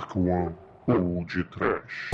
[0.00, 0.54] Dark One
[0.86, 2.10] ou de Trash.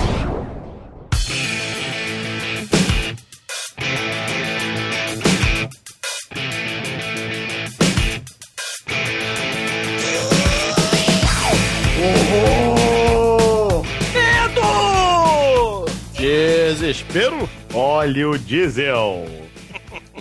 [11.99, 13.83] Oh!
[14.13, 15.85] Medo!
[16.17, 17.49] Desespero?
[17.73, 19.25] Olhe o diesel.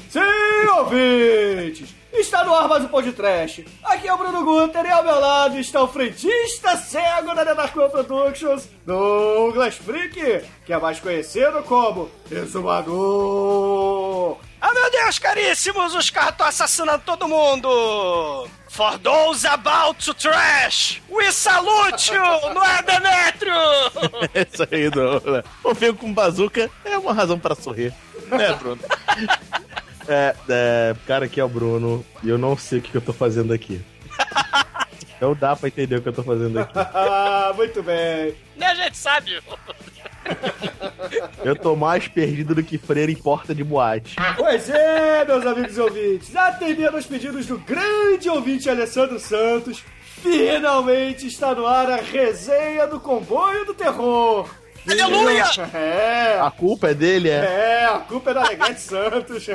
[0.09, 0.21] Sim,
[0.79, 1.96] ouvintes!
[2.19, 3.65] Está no ar mais um podcast.
[3.85, 7.91] Aqui é o Bruno Guter e ao meu lado está o frentista cego da Nenarcoa
[7.91, 13.57] Productions, Douglas Freak, que é mais conhecido como Exumador.
[14.61, 18.49] Ah, meu Deus, caríssimos, os carros estão assassinando todo mundo!
[18.71, 23.55] For those about to trash, we salute you, não é, Demetrio?
[24.35, 25.45] É isso aí, Douglas.
[25.63, 27.93] O filme com bazuca é uma razão pra sorrir.
[28.29, 28.81] Né, Bruno?
[30.09, 33.01] É, é, cara, aqui é o Bruno e eu não sei o que, que eu
[33.01, 33.81] tô fazendo aqui.
[35.17, 36.73] Então dá pra entender o que eu tô fazendo aqui.
[36.77, 38.35] Ah, muito bem.
[38.55, 39.41] Nem a gente sabe.
[41.43, 44.17] Eu tô mais perdido do que freira em porta de boate.
[44.37, 49.83] Pois é, meus amigos e ouvintes, atendendo aos pedidos do grande ouvinte Alessandro Santos,
[50.21, 54.49] finalmente está no ar a resenha do Comboio do Terror.
[54.89, 55.45] Aleluia!
[55.75, 57.35] É, A culpa é dele, é?
[57.83, 59.47] é, a culpa é da Alegrete Santos.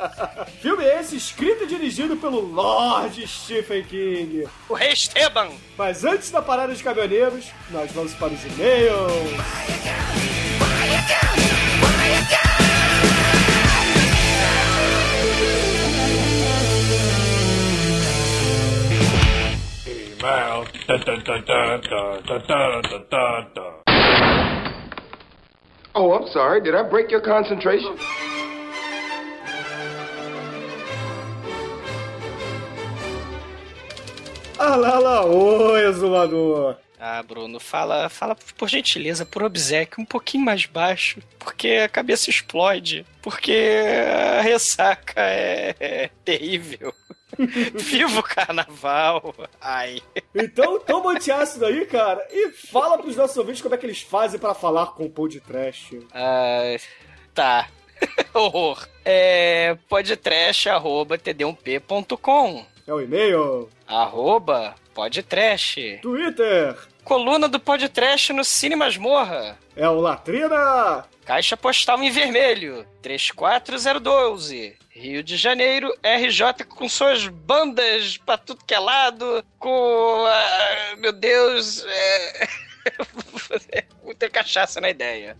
[0.60, 4.48] Filme esse escrito e dirigido pelo Lord Stephen King.
[4.68, 5.48] O rei Esteban.
[5.76, 9.10] Mas antes da parada de caminhoneiros, nós vamos para os e-mails.
[19.86, 20.64] Email.
[25.94, 26.60] Oh, I'm sorry.
[26.60, 27.96] Did I break your concentration?
[34.62, 36.76] Ah lá lá, oi, exumador.
[36.98, 42.28] Ah, Bruno, fala, fala por gentileza, por obsequio, um pouquinho mais baixo, porque a cabeça
[42.28, 43.56] explode, porque
[44.36, 46.92] a ressaca é, é terrível.
[47.74, 49.34] Viva o carnaval!
[49.60, 50.00] Ai.
[50.34, 54.38] Então toma antiácido aí, cara, e fala pros nossos ouvintes como é que eles fazem
[54.40, 55.92] pra falar com o Pão de Trash.
[56.12, 56.76] Ah,
[57.34, 57.68] tá.
[58.34, 58.86] Horror.
[59.04, 65.76] É podtrash.td1p.com É o e-mail, Arroba podtrash.
[66.02, 69.58] Twitter, Coluna do Podtrash no Cine Masmorra.
[69.76, 74.76] é o Latrina, Caixa postal em vermelho, 34012.
[75.00, 80.26] Rio de Janeiro, RJ com suas bandas pra tudo que é lado, com.
[80.26, 81.82] ah, meu Deus.
[81.86, 82.46] É...
[84.18, 85.38] Ter cachaça na ideia.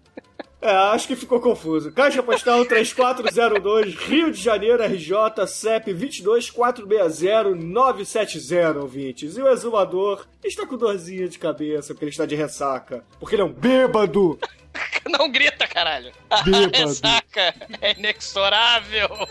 [0.63, 1.93] É, acho que ficou confuso.
[1.93, 9.37] Caixa postal 3402, Rio de Janeiro, RJ, CEP 22460-970, ouvintes.
[9.37, 13.05] E o exumador está com dorzinha de cabeça, porque ele está de ressaca.
[13.19, 14.39] Porque ele é um bêbado.
[15.09, 16.13] Não grita, caralho.
[16.45, 16.77] Bêbado.
[16.77, 19.09] A ressaca é inexorável.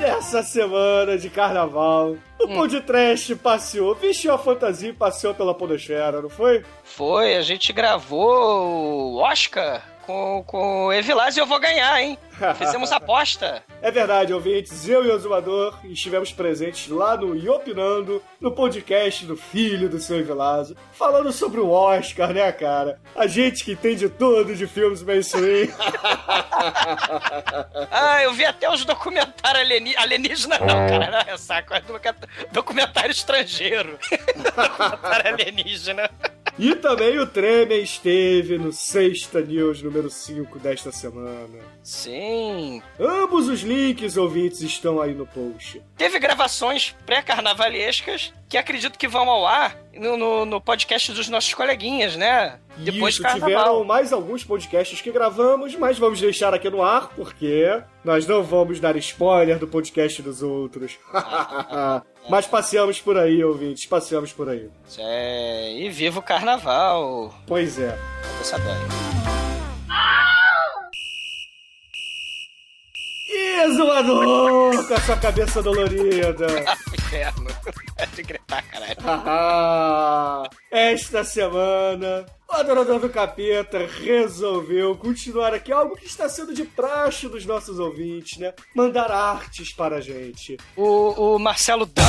[0.00, 2.16] Dessa semana de carnaval.
[2.38, 6.62] O Pão de Trash passeou, vestiu a fantasia e passeou pela podosfera, não foi?
[6.84, 12.16] Foi, a gente gravou o Oscar com, com o Evilás e eu vou ganhar, hein?
[12.58, 13.62] Fizemos aposta.
[13.80, 14.86] É verdade, ouvintes.
[14.88, 20.18] Eu e o Exumador estivemos presentes lá no Iopinando, no podcast do filho do seu
[20.18, 23.00] Evilazo, falando sobre o Oscar, né, cara?
[23.14, 25.68] A gente que entende tudo de filmes mainstream.
[27.90, 29.96] Ah, eu vi até os documentários alieni...
[29.96, 33.98] alienígena, não, cara, não é saco, é docu- documentário estrangeiro.
[34.36, 36.10] documentário alienígena.
[36.58, 41.58] E também o Tremer esteve no Sexta News número 5 desta semana.
[41.82, 42.82] Sim.
[42.98, 45.82] Ambos os links, ouvintes, estão aí no post.
[45.96, 51.52] Teve gravações pré-carnavalescas que acredito que vão ao ar no, no, no podcast dos nossos
[51.52, 52.58] coleguinhas, né?
[52.76, 53.48] Depois Isso, do carnaval.
[53.48, 58.42] tiveram mais alguns podcasts que gravamos, mas vamos deixar aqui no ar, porque nós não
[58.42, 60.98] vamos dar spoiler do podcast dos outros.
[62.28, 64.70] mas passeamos por aí, ouvintes, passeamos por aí.
[64.98, 67.34] É, e viva o carnaval.
[67.46, 67.98] Pois é.
[68.40, 68.58] Essa
[73.54, 73.64] dói.
[73.64, 76.46] Exumador com a sua cabeça dolorida.
[76.94, 77.46] Inferno.
[78.14, 78.96] De gritar, caralho.
[79.04, 86.64] Ah, Esta semana, o Adorador do Capeta resolveu continuar aqui algo que está sendo de
[86.64, 88.54] praxe dos nossos ouvintes, né?
[88.74, 90.56] Mandar artes para a gente.
[90.76, 92.02] O, o Marcelo Dan,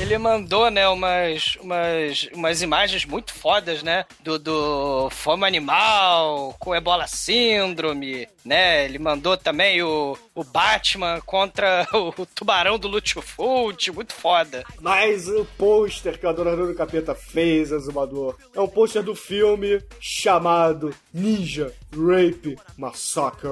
[0.00, 4.06] Ele mandou, né, umas, umas, umas imagens muito fodas, né?
[4.20, 8.86] Do, do Fome Animal, com Ebola Síndrome, né?
[8.86, 14.64] Ele mandou também o, o Batman contra o, tubarão do Lutfult, muito foda.
[14.80, 19.81] Mas o pôster que o Adorador do Capeta fez, Azumador, é um pôster do filme
[20.00, 23.48] chamado Ninja Rape Massacre.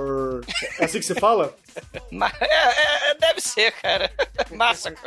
[0.79, 1.55] É assim que se fala?
[2.11, 4.11] Ma é, é, deve ser, cara.
[4.51, 5.01] Massacre.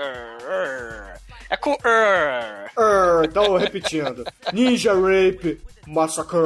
[1.49, 2.71] É com er.
[2.77, 4.23] Er, então repetindo.
[4.53, 6.39] Ninja Rape Massacre.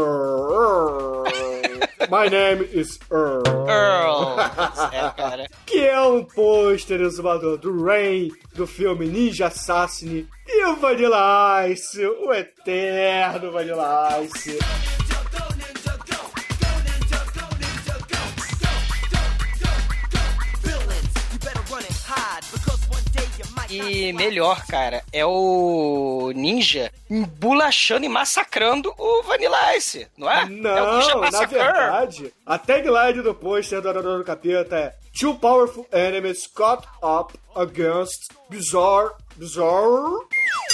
[2.09, 3.43] My name is Earl.
[3.67, 4.37] Earl.
[4.93, 5.47] É, cara.
[5.65, 12.05] Que é um pôster exumador do Rain, do filme Ninja Assassin e o Vanilla Ice,
[12.05, 14.59] o eterno Vanilla Ice.
[23.69, 30.45] E melhor, cara, é o Ninja embolachando e massacrando o Vanilla Ice, não é?
[30.47, 34.95] Não, é o Ninja na verdade, a tagline do pôster do Adorador do Capeta é
[35.19, 40.27] Two powerful enemies caught up against bizarre, bizarre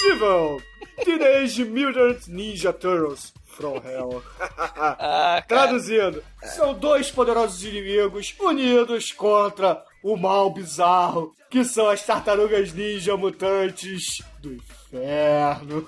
[0.06, 0.62] evil.
[1.04, 4.22] Teenage Mutant Ninja Turtles from Hell.
[4.76, 5.68] Ah, cara.
[5.68, 13.16] Traduzindo, são dois poderosos inimigos unidos contra o mal bizarro, que são as tartarugas ninja
[13.16, 15.88] mutantes do inferno.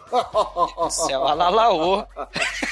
[0.92, 2.06] Céu, alalaô.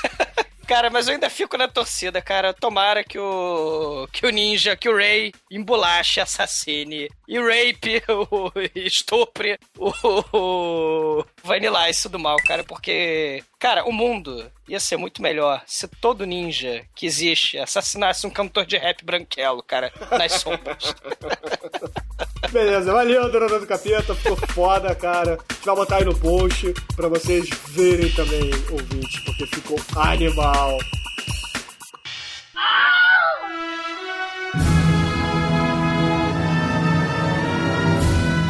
[0.67, 2.53] Cara, mas eu ainda fico na torcida, cara.
[2.53, 9.57] Tomara que o que o ninja, que o Ray embolache, assassine e rape, o estupre
[9.77, 15.87] o, Vanilla Ice do mal, cara, porque cara, o mundo ia ser muito melhor se
[15.87, 20.95] todo ninja que existe assassinasse um cantor de rap branquelo, cara, nas sombras.
[22.51, 25.39] Beleza, valeu, Dona do Capeta, ficou foda, cara.
[25.49, 30.77] A gente vai botar aí no post pra vocês verem também, ouvintes, porque ficou animal.
[32.55, 33.03] Ah,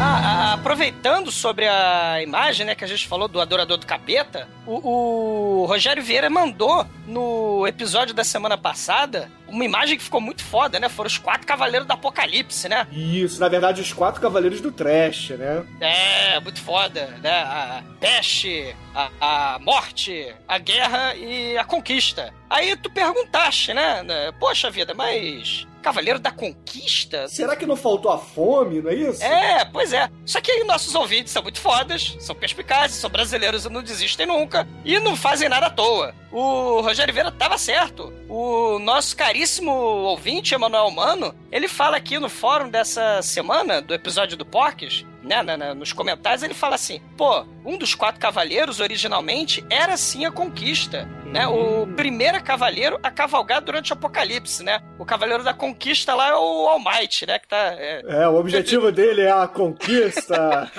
[0.04, 5.62] ah, aproveitando sobre a imagem, né, que a gente falou do Adorador do Capeta, o,
[5.62, 10.80] o Rogério Vieira mandou no episódio da semana passada uma imagem que ficou muito foda,
[10.80, 10.90] né?
[10.90, 12.88] Foram os quatro cavaleiros do Apocalipse, né?
[12.92, 15.64] Isso, na verdade, os quatro cavaleiros do trash, né?
[15.80, 17.32] É, muito foda, né?
[17.32, 22.34] A peste, a, a morte, a guerra e a conquista.
[22.50, 24.04] Aí tu perguntaste, né?
[24.40, 27.28] Poxa vida, mas Cavaleiro da Conquista?
[27.28, 29.24] Será que não faltou a fome, não é isso?
[29.24, 30.10] É, pois é.
[30.26, 34.26] Só que aí nossos ouvintes são muito fodas, são perspicazes, são brasileiros e não desistem
[34.26, 34.68] nunca.
[34.84, 36.16] E não fazem nada à toa.
[36.32, 38.12] O Rogério Vieira tava certo.
[38.28, 44.36] O nosso caríssimo ouvinte, Emanuel Mano, ele fala aqui no fórum dessa semana, do episódio
[44.38, 48.80] do Porques, né, na- na- nos comentários, ele fala assim: pô, um dos quatro cavaleiros
[48.80, 51.48] originalmente era sim a conquista, né?
[51.48, 54.82] O primeiro cavaleiro a cavalgar durante o apocalipse, né?
[55.00, 57.40] O cavaleiro da conquista lá é o All Might, né?
[57.40, 57.58] Que tá.
[57.78, 60.70] é, É, o objetivo dele é a conquista.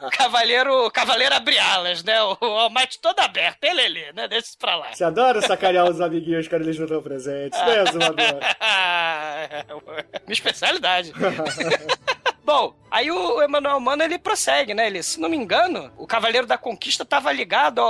[0.00, 2.20] o cavaleiro, o cavaleiro abre alas, né?
[2.22, 4.26] O All Might todo aberto, ele, ele, né?
[4.26, 4.92] Deixa isso pra lá.
[4.92, 8.40] Você adora sacanear os amiguinhos quando eles não estão presentes, né, Zumador?
[10.26, 11.12] Minha especialidade.
[12.44, 14.86] Bom, aí o Emanuel Mano ele prossegue, né?
[14.88, 17.80] Ele, se não me engano, o Cavaleiro da Conquista estava ligado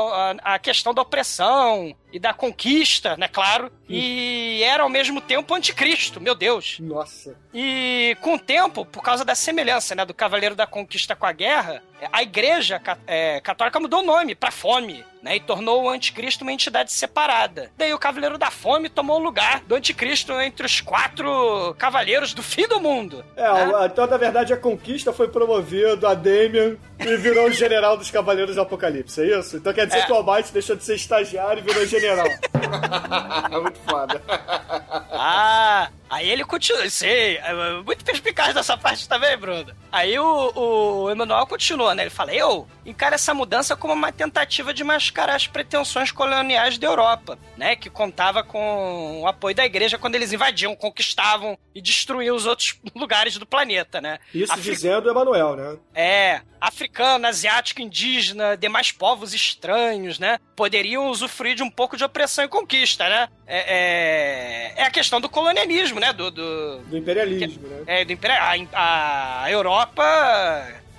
[0.43, 3.27] à questão da opressão e da conquista, né?
[3.29, 3.71] Claro.
[3.89, 6.77] E era ao mesmo tempo anticristo, meu Deus.
[6.81, 7.35] Nossa.
[7.53, 11.33] E com o tempo, por causa da semelhança né, do Cavaleiro da Conquista com a
[11.33, 15.37] Guerra, a Igreja é, Católica mudou o nome para Fome, né?
[15.37, 17.71] E tornou o Anticristo uma entidade separada.
[17.77, 22.43] Daí o Cavaleiro da Fome tomou o lugar do Anticristo entre os quatro cavaleiros do
[22.43, 23.25] fim do mundo.
[23.37, 27.97] É, o- então na verdade a conquista foi promovido a Damian e virou o general
[27.97, 29.57] dos Cavaleiros do Apocalipse, é isso?
[29.59, 30.07] Então quer dizer É.
[30.07, 32.02] que o Almighty deixou de ser estagiário e virou general.
[33.63, 34.21] Muito foda.
[35.13, 36.89] Ah, aí ele continua.
[36.91, 37.53] Sei, é
[37.85, 39.75] muito perspicaz dessa parte também, Bruno.
[39.91, 40.53] Aí o,
[41.05, 42.03] o Emanuel continua, né?
[42.05, 46.87] Ele fala: Eu encaro essa mudança como uma tentativa de mascarar as pretensões coloniais da
[46.87, 47.77] Europa, né?
[47.77, 52.79] Que contava com o apoio da igreja quando eles invadiam, conquistavam e destruíam os outros
[52.95, 54.19] lugares do planeta, né?
[54.35, 55.77] Isso Afri- dizendo o Emanuel, né?
[55.95, 60.39] é, africano, asiático, indígena, demais povos estranhos, né?
[60.57, 63.29] Poderiam usufruir de um pouco de opressão e conquista, né?
[63.47, 66.13] É, é, é a questão do colonialismo, né?
[66.13, 67.83] Do, do, Do imperialismo, né?
[67.87, 68.19] é, do.
[68.75, 70.03] A, a Europa.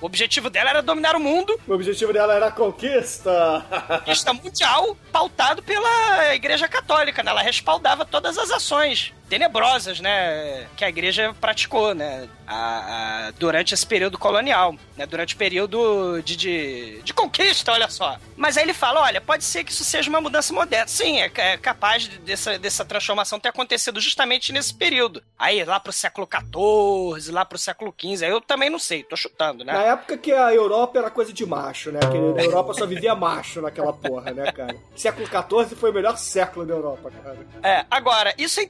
[0.01, 3.65] O objetivo dela era dominar o mundo, O objetivo dela era a conquista.
[3.87, 7.31] conquista mundial, pautado pela Igreja Católica, né?
[7.31, 10.67] Ela respaldava todas as ações tenebrosas, né?
[10.77, 12.27] Que a igreja praticou, né?
[12.45, 15.05] A, a- durante esse período colonial, né?
[15.07, 18.17] Durante o período de, de, de conquista, olha só.
[18.37, 20.87] Mas aí ele fala: olha, pode ser que isso seja uma mudança moderna.
[20.87, 25.23] Sim, é, é capaz de- dessa, dessa transformação ter acontecido justamente nesse período.
[25.37, 28.25] Aí, lá pro século XIV, lá pro século XV.
[28.25, 29.73] Aí eu também não sei, tô chutando, né?
[29.73, 31.99] Na época que a Europa era coisa de macho, né?
[31.99, 34.75] Que a Europa só vivia macho naquela porra, né, cara?
[34.95, 37.37] Século XIV foi o melhor século da Europa, cara.
[37.63, 38.63] É, agora, isso é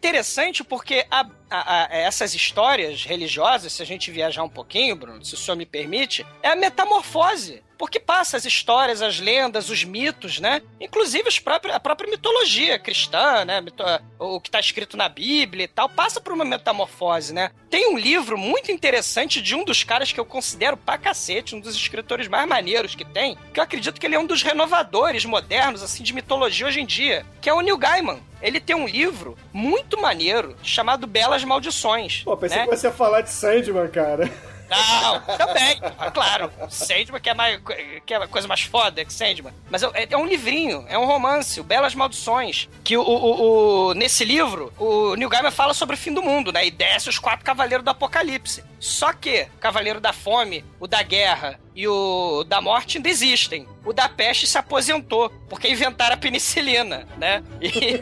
[0.54, 5.26] interessante porque a- a- a- essas histórias religiosas, se a gente viajar um pouquinho, Bruno,
[5.26, 7.64] se o senhor me permite, é a metamorfose.
[7.84, 10.62] Porque passa as histórias, as lendas, os mitos, né?
[10.80, 13.62] Inclusive os próprios- a própria mitologia cristã, né?
[14.18, 17.52] O que está escrito na Bíblia e tal, passa por uma metamorfose, né?
[17.70, 21.60] Tem um livro muito interessante de um dos caras que eu considero pra cacete, um
[21.60, 25.26] dos escritores mais maneiros que tem, que eu acredito que ele é um dos renovadores
[25.26, 28.24] modernos, assim, de mitologia hoje em dia, que é o Neil Gaiman.
[28.42, 32.24] Ele tem um livro muito maneiro chamado Belas Maldições.
[32.24, 32.64] Pô, pensei né?
[32.66, 34.32] que você ia falar de Sandman, cara.
[34.76, 35.80] Não, também.
[36.14, 36.52] Claro.
[36.70, 37.60] Sandman que é, mais,
[38.06, 39.54] que é a coisa mais foda que Sandman.
[39.70, 42.68] Mas é, é um livrinho, é um romance, o Belas Maldições.
[42.84, 46.52] Que o, o- o- nesse livro, o Neil Gaiman fala sobre o fim do mundo,
[46.52, 46.66] né?
[46.66, 48.64] E desce os quatro cavaleiros do apocalipse.
[48.84, 53.66] Só que o Cavaleiro da Fome, o da Guerra e o da Morte ainda existem.
[53.86, 57.42] O da Peste se aposentou, porque inventaram a penicilina, né?
[57.62, 58.00] E-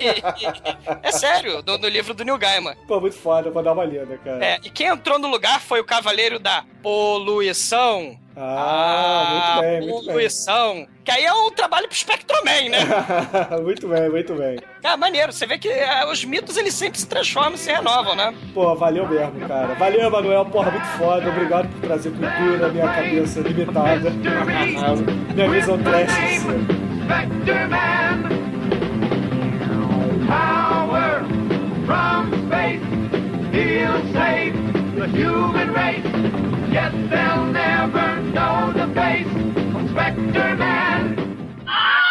[1.03, 2.75] é sério, no, no livro do Neil Gaiman.
[2.87, 4.43] Pô, muito foda, vou dar uma lida, cara.
[4.43, 8.19] É, e quem entrou no lugar foi o Cavaleiro da Poluição.
[8.35, 10.13] Ah, muito bem, muito bem.
[10.13, 10.87] poluição.
[11.03, 12.79] Que aí é um trabalho pro Spectroman, né?
[13.61, 14.59] muito bem, muito bem.
[14.81, 15.31] Cara, maneiro.
[15.33, 18.33] Você vê que é, os mitos, eles sempre se transformam e se renovam, né?
[18.53, 19.73] Pô, valeu mesmo, cara.
[19.75, 20.45] Valeu, Manuel.
[20.45, 21.27] Porra, muito foda.
[21.29, 24.09] Obrigado por trazer cultura, minha cabeça limitada.
[25.33, 26.11] minha visão trash.
[30.27, 31.23] Power
[31.85, 32.81] from space.
[33.53, 36.05] He'll save the human race.
[36.71, 39.27] Yet they'll never know the face
[39.75, 41.63] of Spectre Man.
[41.67, 42.10] Ah!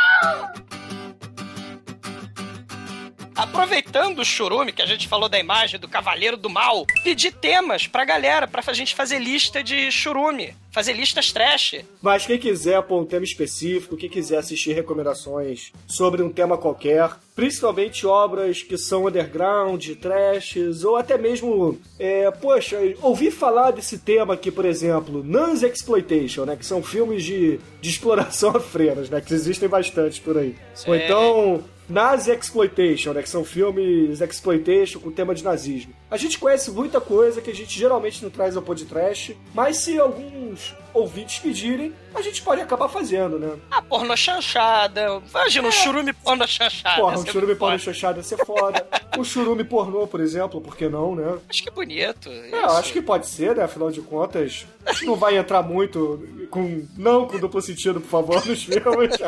[3.40, 7.86] Aproveitando o churume que a gente falou da imagem do Cavaleiro do Mal, pedir temas
[7.86, 10.54] pra galera, pra gente fazer lista de churume.
[10.70, 11.76] Fazer listas trash.
[12.02, 17.10] Mas quem quiser pôr um tema específico, quem quiser assistir recomendações sobre um tema qualquer,
[17.34, 24.34] principalmente obras que são underground, trashes, ou até mesmo, é, poxa, ouvi falar desse tema
[24.34, 26.56] aqui, por exemplo, Nuns Exploitation, né?
[26.56, 29.18] Que são filmes de, de exploração a freiras, né?
[29.22, 30.54] Que existem bastante por aí.
[30.86, 31.02] Ou Sim.
[31.02, 33.22] então, Nazi Exploitation, né?
[33.22, 35.92] Que são filmes exploitation com tema de nazismo.
[36.10, 39.98] A gente conhece muita coisa que a gente geralmente não traz ao podcast, mas se
[39.98, 43.56] alguns ouvintes pedirem, a gente pode acabar fazendo, né?
[43.70, 45.22] A porno chanchada.
[45.30, 47.00] Imagina um churume porno chanchada.
[47.00, 47.78] Porra, um churume foda.
[47.78, 48.84] chanchado ia ser foda.
[49.16, 51.38] um churume pornô, por exemplo, por que não, né?
[51.48, 52.28] Acho que bonito.
[52.28, 53.62] É, eu acho que pode ser, né?
[53.62, 56.84] Afinal de contas, acho que não vai entrar muito com.
[56.96, 58.80] Não com duplo sentido, por favor, nos filmes.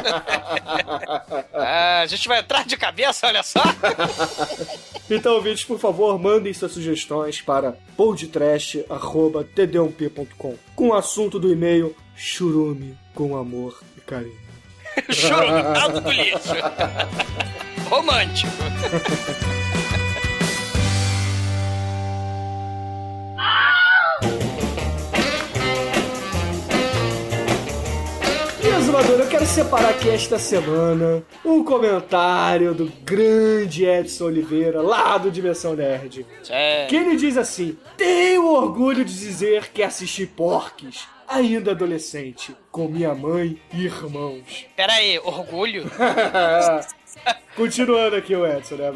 [1.54, 3.60] Ah, a gente vai entrar de cabeça, olha só.
[5.10, 12.98] Então, ouvintes, por favor, mandem suas sugestões para podtrash.td1p.com com o assunto do e-mail churume
[13.14, 14.42] com amor e carinho.
[15.10, 16.54] Churume, alto do lixo.
[17.88, 18.50] Romântico.
[28.72, 35.18] E, Azumador, eu quero separar aqui esta semana um comentário do grande Edson Oliveira, lá
[35.18, 36.24] do Dimensão Nerd.
[36.48, 36.86] É.
[36.86, 43.14] Que ele diz assim: Tenho orgulho de dizer que assisti Porques, ainda adolescente, com minha
[43.14, 44.66] mãe e irmãos.
[44.74, 45.84] Pera aí, orgulho?
[47.56, 48.90] Continuando aqui o Edson, né?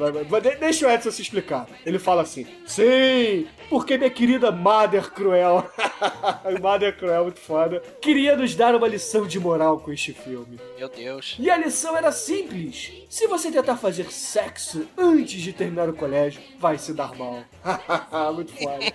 [0.58, 1.66] Deixa o Edson se explicar.
[1.84, 5.68] Ele fala assim: Sim, porque minha querida Mother Cruel,
[6.60, 10.58] Mother Cruel, muito foda, queria nos dar uma lição de moral com este filme.
[10.78, 11.36] Meu Deus.
[11.38, 16.40] E a lição era simples: se você tentar fazer sexo antes de terminar o colégio,
[16.58, 17.44] vai se dar mal.
[18.34, 18.92] muito foda.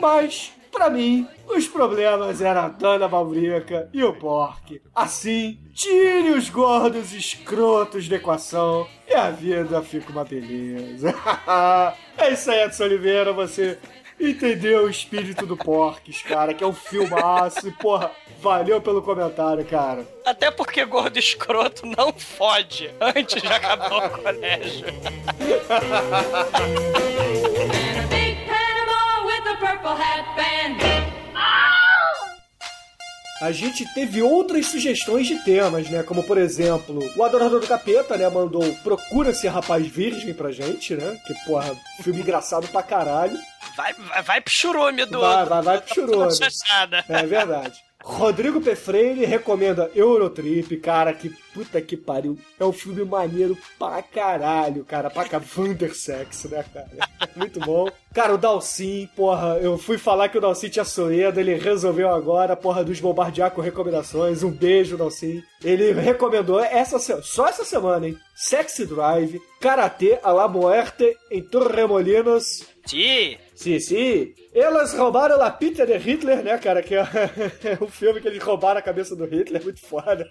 [0.00, 0.52] Mas.
[0.74, 4.82] Pra mim, os problemas eram a Dana Malbrica e o Pork.
[4.92, 11.14] Assim, tire os gordos escrotos da equação e a vida fica uma beleza.
[12.18, 13.78] é isso aí, Edson Oliveira, você
[14.20, 17.68] entendeu o espírito do Porques, cara, que é um filmaço.
[17.68, 20.04] E, porra, valeu pelo comentário, cara.
[20.24, 24.86] Até porque gordo escroto não fode antes de acabar o colégio.
[29.64, 30.53] Purple hat band.
[33.40, 36.02] A gente teve outras sugestões de temas, né?
[36.02, 38.28] Como, por exemplo, o Adorador do Capeta, né?
[38.28, 41.18] Mandou Procura-se Rapaz Virgem pra gente, né?
[41.26, 43.36] Que, porra, filme engraçado pra caralho.
[43.76, 45.20] Vai, vai, vai pro churume do.
[45.20, 46.32] Vai, vai, vai pro churume.
[47.08, 47.80] É verdade.
[48.06, 48.76] Rodrigo P.
[48.76, 52.36] Freire recomenda Eurotrip, cara, que puta que pariu.
[52.60, 55.08] É um filme maneiro pra caralho, cara.
[55.08, 56.90] Pra cá, Vandersex, né, cara?
[57.34, 57.88] Muito bom.
[58.12, 62.54] Cara, o Dalcin, porra, eu fui falar que o Dalcin tinha Soedo, ele resolveu agora,
[62.54, 64.42] porra, dos bombardear com recomendações.
[64.42, 65.42] Um beijo, Dalcin.
[65.64, 68.18] Ele recomendou essa só essa semana, hein?
[68.36, 73.38] Sexy Drive, Karate a la Muerte em Torremolinos, Ti.
[73.54, 74.34] Sim, sim.
[74.54, 76.82] Elas roubaram a pizza de Hitler, né, cara?
[76.82, 77.02] Que é
[77.80, 80.30] o filme que eles roubaram a cabeça do Hitler, muito foda.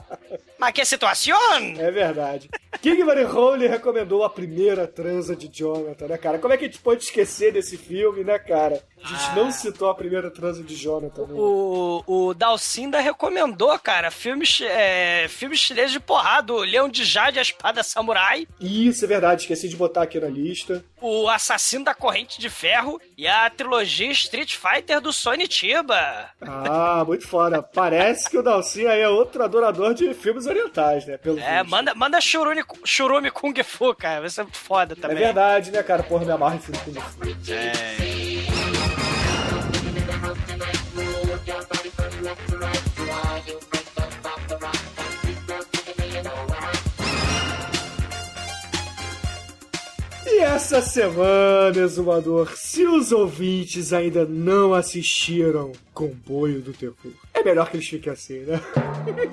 [0.58, 1.38] Mas que situação?
[1.78, 2.48] É verdade.
[2.80, 6.38] King Van Hole recomendou a primeira transa de Jonathan, né, cara?
[6.38, 8.82] Como é que a gente pode esquecer desse filme, né, cara?
[9.02, 11.22] A gente não citou a primeira transa de Jonathan.
[11.22, 11.34] Né?
[11.34, 17.36] O, o Dalcinda recomendou, cara, filmes, é, filmes chineses de porrada, o Leão de Jade
[17.36, 20.84] e a Espada Samurai, Isso, é verdade, esqueci de botar aqui na lista.
[21.00, 26.28] o Assassino da Corrente de Ferro e a trilogia Street Fighter do Sony Chiba.
[26.40, 27.62] Ah, muito foda.
[27.62, 31.16] Parece que o Dalcin aí é outro adorador de filmes orientais, né?
[31.18, 31.70] Pelo É, visto.
[31.70, 35.16] manda, manda Shurumi, Shurumi Kung Fu, cara, vai ser foda É também.
[35.18, 36.02] verdade, né, cara?
[36.02, 37.52] Porra, me amarra em filme Kung Fu.
[37.52, 37.98] É.
[50.38, 56.94] E essa semana, Exumador, se os ouvintes ainda não assistiram Comboio do Terror,
[57.34, 58.60] é melhor que eles fiquem assim, né?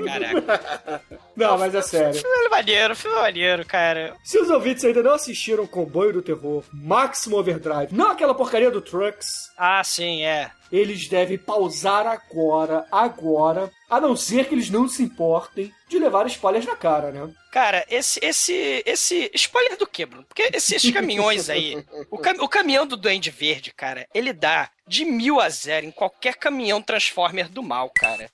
[0.03, 1.01] Caraca.
[1.37, 2.19] Não, mas é sério.
[2.19, 4.15] Filme maneiro, filme maneiro, cara.
[4.23, 8.81] Se os ouvintes ainda não assistiram Comboio do Terror, Máximo Overdrive, não aquela porcaria do
[8.81, 10.49] Trucks, Ah, sim, é.
[10.71, 16.25] eles devem pausar agora, agora, a não ser que eles não se importem de levar
[16.27, 17.31] spoilers na cara, né?
[17.51, 19.31] Cara, esse, esse, esse.
[19.33, 20.25] Spoiler do quê, Bruno?
[20.25, 21.85] Porque esses caminhões aí.
[22.11, 25.91] O, cam- o caminhão do Duende Verde, cara, ele dá de mil a zero em
[25.91, 28.29] qualquer caminhão Transformer do mal, cara.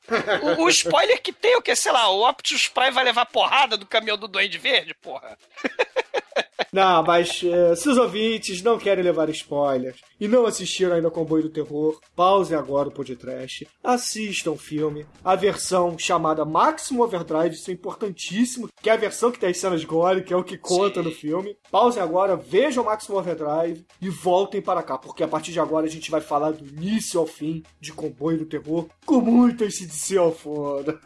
[0.58, 1.75] O, o spoiler que tem é o que?
[1.75, 5.38] Sei lá, o Optimus Prime vai levar porrada do caminhão do Duende Verde, porra.
[6.73, 11.43] Não, mas eh, se os ouvintes não querem levar spoilers e não assistiram ainda Comboio
[11.43, 17.69] do Terror, pausem agora o podcast, assistam o filme, a versão chamada Máximo Overdrive, isso
[17.69, 20.57] é importantíssimo, que é a versão que tem as cenas gore, que é o que
[20.57, 21.10] conta Sim.
[21.10, 21.57] no filme.
[21.69, 25.88] Pausem agora, vejam o Máximo Overdrive e voltem para cá, porque a partir de agora
[25.88, 30.17] a gente vai falar do início ao fim de Comboio do Terror, com muito ACDC
[30.17, 30.97] ao fundo.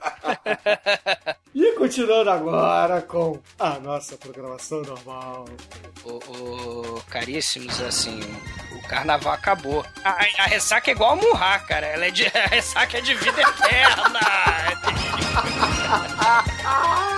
[1.56, 5.46] E continuando agora com a nossa programação normal.
[6.04, 6.10] O,
[6.98, 8.20] o- caríssimos, assim,
[8.74, 9.86] o carnaval acabou.
[10.04, 11.86] A, a- a ressaca é igual a Murra, cara.
[11.88, 14.20] Ela é de, a ressaca é de vida eterna.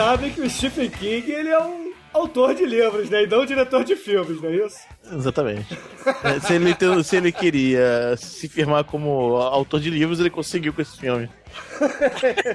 [0.00, 3.24] sabem que o Stephen King ele é um autor de livros, né?
[3.24, 4.78] E não um diretor de filmes, não é isso?
[5.12, 5.78] Exatamente.
[6.24, 10.72] É, se, ele tem- se ele queria se firmar como autor de livros, ele conseguiu
[10.72, 11.28] com esse filme.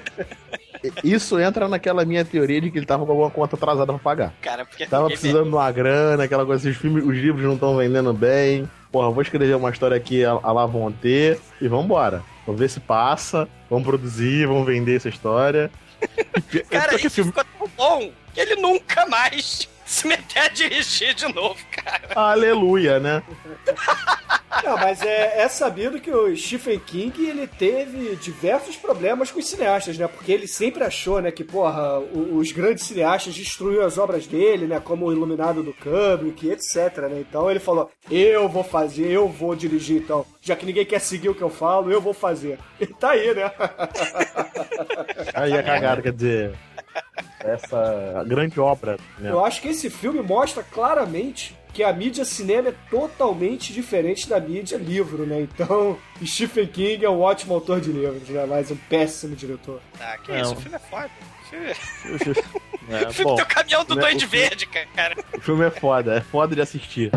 [1.04, 4.34] Isso entra naquela minha teoria de que ele tava com alguma conta atrasada pra pagar.
[4.42, 7.78] Cara, porque Tava precisando de uma grana, aquela coisa, os, filmes, os livros não estão
[7.78, 8.70] vendendo bem.
[8.92, 12.24] Porra, vou escrever uma história aqui a, a lá vão ter e vambora.
[12.46, 15.72] Vamos ver se passa, vamos produzir, vamos vender essa história.
[16.70, 17.32] Cara, isso filme...
[17.32, 22.10] ficou tão bom que ele nunca mais se meter a dirigir de novo, cara.
[22.16, 23.24] Aleluia, né?
[24.64, 29.48] Não, mas é, é sabido que o Stephen King ele teve diversos problemas com os
[29.48, 30.08] cineastas, né?
[30.08, 34.82] Porque ele sempre achou, né, que, porra, os grandes cineastas destruíram as obras dele, né?
[34.82, 37.20] Como o Iluminado do Kubrick, etc, né?
[37.22, 40.26] Então ele falou, eu vou fazer, eu vou dirigir, então.
[40.42, 42.60] Já que ninguém quer seguir o que eu falo, eu vou fazer.
[42.80, 43.52] E tá aí, né?
[45.34, 46.54] Aí a cagada, quer dizer.
[47.40, 49.30] Essa grande obra, né?
[49.32, 54.40] Eu acho que esse filme mostra claramente que a mídia cinema é totalmente diferente da
[54.40, 55.42] mídia livro, né?
[55.42, 58.46] Então, Stephen King é um ótimo autor de livros, né?
[58.48, 59.82] Mas um péssimo diretor.
[60.00, 60.42] Ah, que Não.
[60.42, 61.10] isso, o filme é foda.
[61.46, 61.68] O filme,
[62.90, 65.16] É, o filme bom, tem o caminhão do Duende o filme- Verde, cara.
[65.38, 67.12] o filme é foda, é foda de assistir.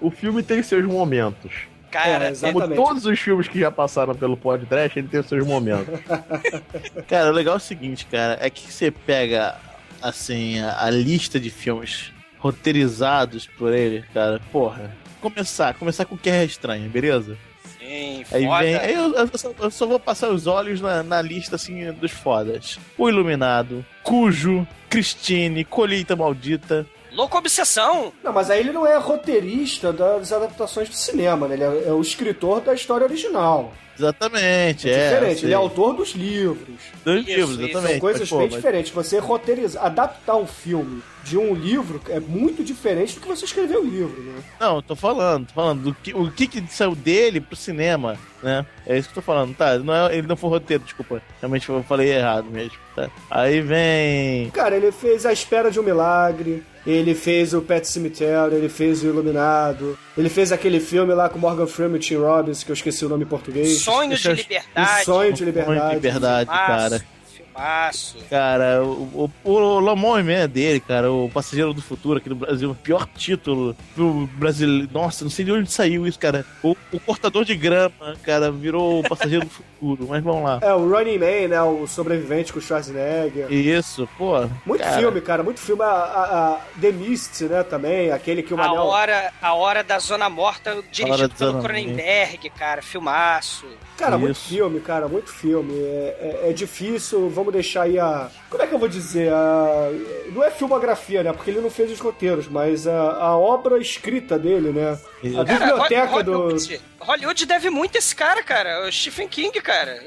[0.00, 1.52] o filme tem seus momentos.
[1.92, 2.52] Cara, É, é.
[2.52, 6.00] Como todos os filmes que já passaram pelo podcast, ele tem os seus momentos.
[7.06, 9.54] Cara, o legal é o seguinte, cara, é que você pega,
[10.00, 14.96] assim, a, a lista de filmes roteirizados por ele, cara, porra.
[15.20, 17.36] Começar, começar com Guerra Estranha, beleza?
[17.78, 18.62] sim, Aí foda.
[18.64, 18.74] vem.
[18.76, 22.10] Aí eu, eu só, eu só vou passar os olhos na, na lista, assim, dos
[22.10, 22.78] fodas.
[22.96, 26.86] O Iluminado, Cujo, Christine, Colheita Maldita.
[27.14, 28.12] Louco Obsessão.
[28.22, 31.54] Não, mas aí ele não é roteirista das adaptações do cinema, né?
[31.54, 33.72] Ele é, é o escritor da história original.
[33.94, 35.10] Exatamente, É, é.
[35.10, 35.46] diferente, sei.
[35.48, 36.66] ele é autor dos livros.
[37.04, 37.60] Dos Isso, livros, isso.
[37.62, 37.90] exatamente.
[37.92, 38.92] São coisas mas, pô, bem mas- diferentes.
[38.92, 43.76] Você roteirizar, adaptar um filme de um livro é muito diferente do que você escrever
[43.76, 44.42] o livro, né?
[44.58, 48.18] Não, eu tô falando, tô falando do que, o que que saiu dele pro cinema,
[48.42, 48.64] né?
[48.86, 49.78] É isso que eu tô falando, tá?
[49.78, 51.22] Não é, ele não foi roteiro, desculpa.
[51.40, 53.10] Realmente eu falei errado mesmo, tá?
[53.30, 54.50] Aí vem.
[54.50, 59.02] Cara, ele fez A Espera de um Milagre, ele fez o Pet Cemetery, ele fez
[59.02, 62.74] o Iluminado, ele fez aquele filme lá com Morgan Freeman e Tim Robbins, que eu
[62.74, 63.78] esqueci o nome em português.
[63.80, 65.04] Sonhos de Liberdade.
[65.04, 65.94] Sonho de Sonho Liberdade.
[65.94, 67.02] de verdade, cara.
[67.52, 68.16] Filmaço.
[68.30, 72.70] Cara, o, o, o Lomon é dele, cara, o Passageiro do Futuro aqui no Brasil,
[72.70, 74.88] o pior título pro brasileiro.
[74.92, 76.44] Nossa, não sei de onde saiu isso, cara.
[76.62, 80.58] O, o Cortador de Grama, cara, virou o Passageiro do Futuro, mas vamos lá.
[80.62, 81.62] É, o Running Man, né?
[81.62, 83.52] O sobrevivente com o Schwarzenegger.
[83.52, 84.48] Isso, pô.
[84.64, 85.82] Muito cara, filme, cara, muito filme.
[85.82, 88.82] A, a- a The Mist, né, também, aquele que o A Manel...
[88.84, 92.80] hora, a hora da Zona Morta, dirigido pelo Cronenberg, cara.
[92.82, 93.66] Filmaço.
[93.96, 94.48] Cara, muito Isso.
[94.48, 95.74] filme, cara, muito filme.
[95.78, 98.28] É, é- é difícil, vamos deixar aí a.
[98.50, 99.32] Como é que eu vou dizer?
[99.32, 99.90] A...
[100.32, 101.32] Não é filmografia, né?
[101.32, 104.98] Porque ele não fez os roteiros, mas a, a obra escrita dele, né?
[105.36, 106.56] A biblioteca Hol- do.
[107.04, 108.86] Hollywood deve muito a esse cara, cara.
[108.86, 110.02] O Stephen King, cara.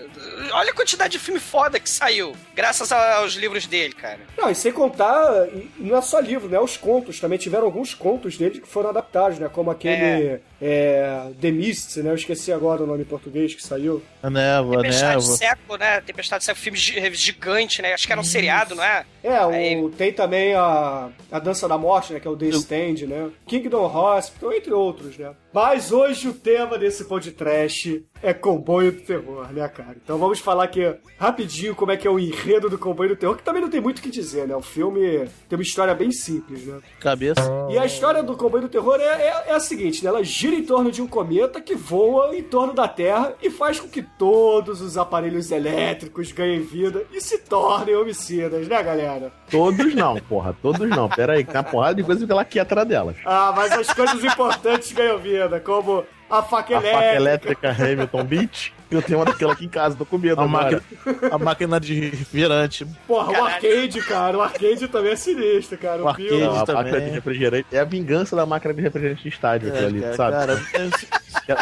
[0.54, 4.20] Olha a quantidade de filme foda que saiu, graças aos livros dele, cara.
[4.38, 6.60] Não, e sem contar, não é só livro, né?
[6.60, 7.20] Os contos.
[7.20, 9.50] Também tiveram alguns contos dele que foram adaptados, né?
[9.52, 12.12] Como aquele é, The Mist, né?
[12.12, 14.02] Eu esqueci agora o nome em português que saiu.
[14.24, 15.38] A névoa, a Tempestade de névoa.
[15.38, 16.02] Século, né?
[16.02, 17.94] Tempestade de Século, filme gi- gigante, né?
[17.94, 19.06] Acho que era um seriado, não é?
[19.24, 22.20] É, o- Aí- tem também a, a Dança da Morte, né?
[22.20, 23.30] Que é o The Stand, né?
[23.48, 25.32] Kingdom Hospital, entre outros, né?
[25.56, 29.96] Mas hoje o tema desse podcast é comboio do terror, né, cara?
[30.04, 30.82] Então vamos falar aqui
[31.20, 33.80] rapidinho como é que é o enredo do comboio do terror, que também não tem
[33.80, 34.56] muito o que dizer, né?
[34.56, 36.80] O filme tem uma história bem simples, né?
[37.00, 37.42] Cabeça.
[37.70, 40.10] E a história do comboio do terror é, é- é a seguinte, né?
[40.10, 43.80] Ela gira em torno de um cometa que voa em torno da Terra e faz
[43.80, 49.32] com que todos os aparelhos elétricos ganhem vida e se tornem homicidas, né, galera?
[49.52, 50.56] Todos não, porra.
[50.62, 51.08] Todos não.
[51.10, 53.16] Pera aí, tem uma porrada de coisa que ela quer atrás delas.
[53.26, 56.98] Ah, mas as coisas importantes ganham vida, como a faca A elétrica.
[57.02, 58.74] faca elétrica Hamilton Beach.
[58.92, 60.82] Eu tenho uma daquela aqui em casa, tô com medo A agora.
[61.04, 62.86] máquina, a máquina de refrigerante.
[63.08, 63.54] Porra, o Caralho.
[63.56, 64.38] arcade, cara.
[64.38, 66.02] O arcade também é sinistro, cara.
[66.02, 66.38] O, O arcade.
[66.40, 66.84] Não, a também.
[66.84, 67.68] máquina de refrigerante.
[67.72, 70.32] É a vingança da máquina de refrigerante de estádio, aquilo ali, cara, sabe?
[70.32, 70.92] cara,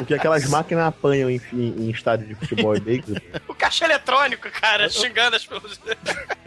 [0.02, 3.22] O que aquelas máquinas apanham em, em- em estádio de futebol e beisebol.
[3.48, 5.80] O caixa eletrônico, cara, xingando as pessoas.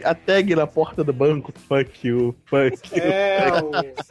[0.03, 3.03] A tag na porta do banco, fuck you, fuck you.
[3.03, 3.47] É,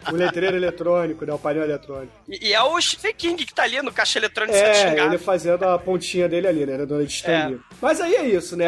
[0.09, 1.33] o, o letreiro eletrônico, né?
[1.33, 2.13] O painel eletrônico.
[2.29, 5.09] E, e é o Stephen King que tá ali no caixa eletrônico sendo É, xingado.
[5.15, 6.85] ele fazendo a pontinha dele ali, né?
[6.85, 7.55] Do Stan É.
[7.81, 8.67] Mas aí é isso, né?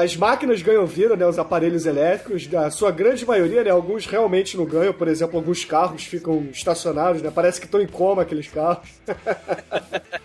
[0.00, 1.26] As máquinas ganham vida, né?
[1.26, 3.70] Os aparelhos elétricos, a sua grande maioria, né?
[3.70, 7.30] Alguns realmente não ganham, por exemplo, alguns carros ficam estacionados, né?
[7.34, 8.88] Parece que estão em coma aqueles carros.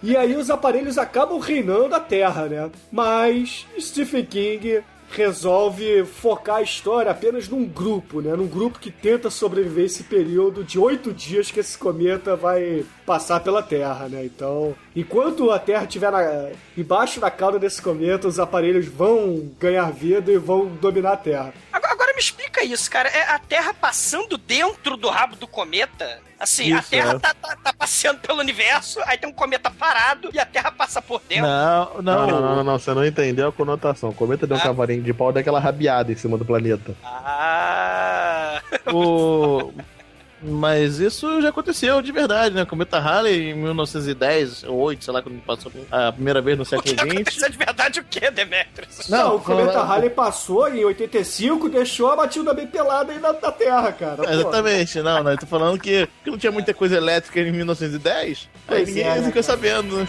[0.00, 2.70] E aí os aparelhos acabam reinando a Terra, né?
[2.90, 8.36] Mas Stephen King resolve focar a história apenas num grupo, né?
[8.36, 13.40] Num grupo que tenta sobreviver esse período de oito dias que esse cometa vai passar
[13.40, 14.24] pela Terra, né?
[14.24, 19.90] Então, enquanto a Terra estiver na- embaixo da cauda desse cometa, os aparelhos vão ganhar
[19.90, 21.52] vida e vão dominar a Terra.
[21.72, 23.08] Agora, me explica isso, cara.
[23.08, 26.20] É a Terra passando dentro do rabo do cometa?
[26.40, 27.18] Assim, a Isso, Terra é.
[27.18, 31.02] tá, tá- tá passeando pelo universo, aí tem um cometa parado e a Terra passa
[31.02, 31.46] por dentro.
[31.46, 32.26] Não, Não, não.
[32.40, 34.10] não, não, não, você não entendeu a conotação.
[34.10, 34.62] O cometa deu um Ah.
[34.62, 36.94] cavalinho de pau daquela rabiada em cima do planeta.
[37.04, 38.60] Ah.
[38.92, 39.72] O...
[40.42, 42.64] Mas isso já aconteceu de verdade, né?
[42.64, 46.66] Cometa Halley em 1910 ou 8, sei lá, quando passou a primeira vez no O
[46.66, 47.02] século XX.
[47.02, 49.08] aconteceu de verdade o que, Demetrius?
[49.08, 53.52] Não, o cometa Halley passou em 85, deixou a batida bem pelada aí na, na
[53.52, 54.16] Terra, cara.
[54.22, 54.30] Pô.
[54.30, 58.48] Exatamente, não, não, eu tô falando que, que não tinha muita coisa elétrica em 1910,
[58.68, 59.42] aí Pois ninguém é, né, ficou cara?
[59.42, 60.08] sabendo.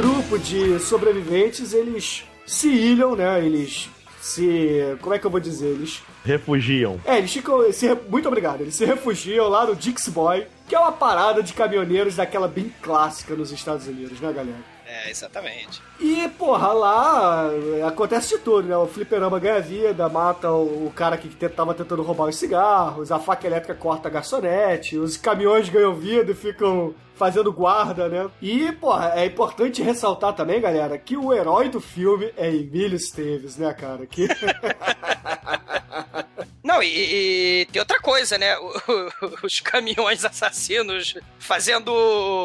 [0.00, 3.44] grupo de sobreviventes, eles se ilham, né?
[3.44, 4.96] Eles se.
[5.02, 5.68] Como é que eu vou dizer?
[5.68, 6.02] Eles.
[6.24, 6.98] Refugiam.
[7.04, 7.70] É, eles ficam.
[7.72, 8.62] Se, muito obrigado.
[8.62, 12.72] Eles se refugiam lá no Dixie Boy, que é uma parada de caminhoneiros daquela bem
[12.80, 14.58] clássica nos Estados Unidos, né, galera?
[15.04, 15.82] É, exatamente.
[15.98, 18.76] E, porra, lá é, acontece de tudo, né?
[18.76, 23.18] O fliperama ganha vida, mata o, o cara que tava tentando roubar os cigarros, a
[23.18, 28.28] faca elétrica corta a garçonete, os caminhões ganham vida e ficam fazendo guarda, né?
[28.40, 33.56] E, porra, é importante ressaltar também, galera, que o herói do filme é Emílio Esteves,
[33.56, 34.06] né, cara?
[34.06, 34.28] Que...
[36.70, 38.56] Não, e, e, tem outra coisa, né?
[38.56, 41.90] O, o, os caminhões assassinos fazendo.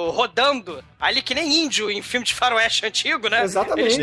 [0.09, 3.43] rodando ali que nem índio em filme de faroeste antigo, né?
[3.43, 3.99] Exatamente.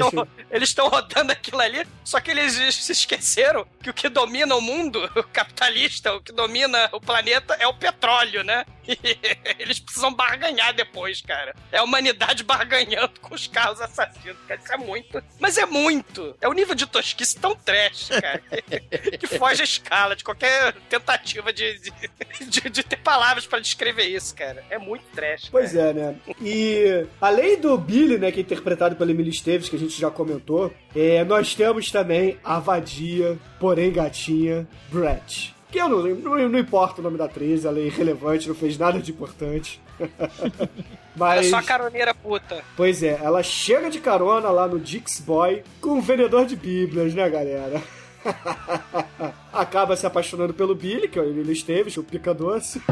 [0.48, 4.60] Eles estão rodando aquilo ali, só que eles se esqueceram que o que domina o
[4.60, 8.64] mundo, o capitalista, o que domina o planeta é o petróleo, né?
[8.84, 11.54] E eles precisam barganhar depois, cara.
[11.70, 14.60] É a humanidade barganhando com os carros assassinos, cara.
[14.60, 15.22] Isso é muito.
[15.38, 16.36] Mas é muito.
[16.40, 20.72] É o nível de tosquice tão trash, cara, que, que foge a escala de qualquer
[20.88, 21.92] tentativa de, de,
[22.46, 24.64] de, de ter palavras para descrever isso, cara.
[24.70, 25.48] É muito trash.
[25.50, 25.90] Pois cara.
[25.90, 26.16] é, né?
[26.40, 30.10] E além do Billy, né, que é interpretado pelo Emílio Esteves, que a gente já
[30.10, 35.54] comentou, é, nós temos também a vadia, porém gatinha, Brett.
[35.70, 38.76] Que eu não, não, não importa o nome da atriz, ela é irrelevante, não fez
[38.76, 39.80] nada de importante.
[41.16, 41.46] Mas...
[41.46, 42.62] É só caroneira puta.
[42.76, 47.14] Pois é, ela chega de carona lá no Dix Boy com um vendedor de bíblias,
[47.14, 47.82] né, galera?
[49.52, 52.82] Acaba se apaixonando pelo Billy, que é o Emílio Esteves, o pica doce.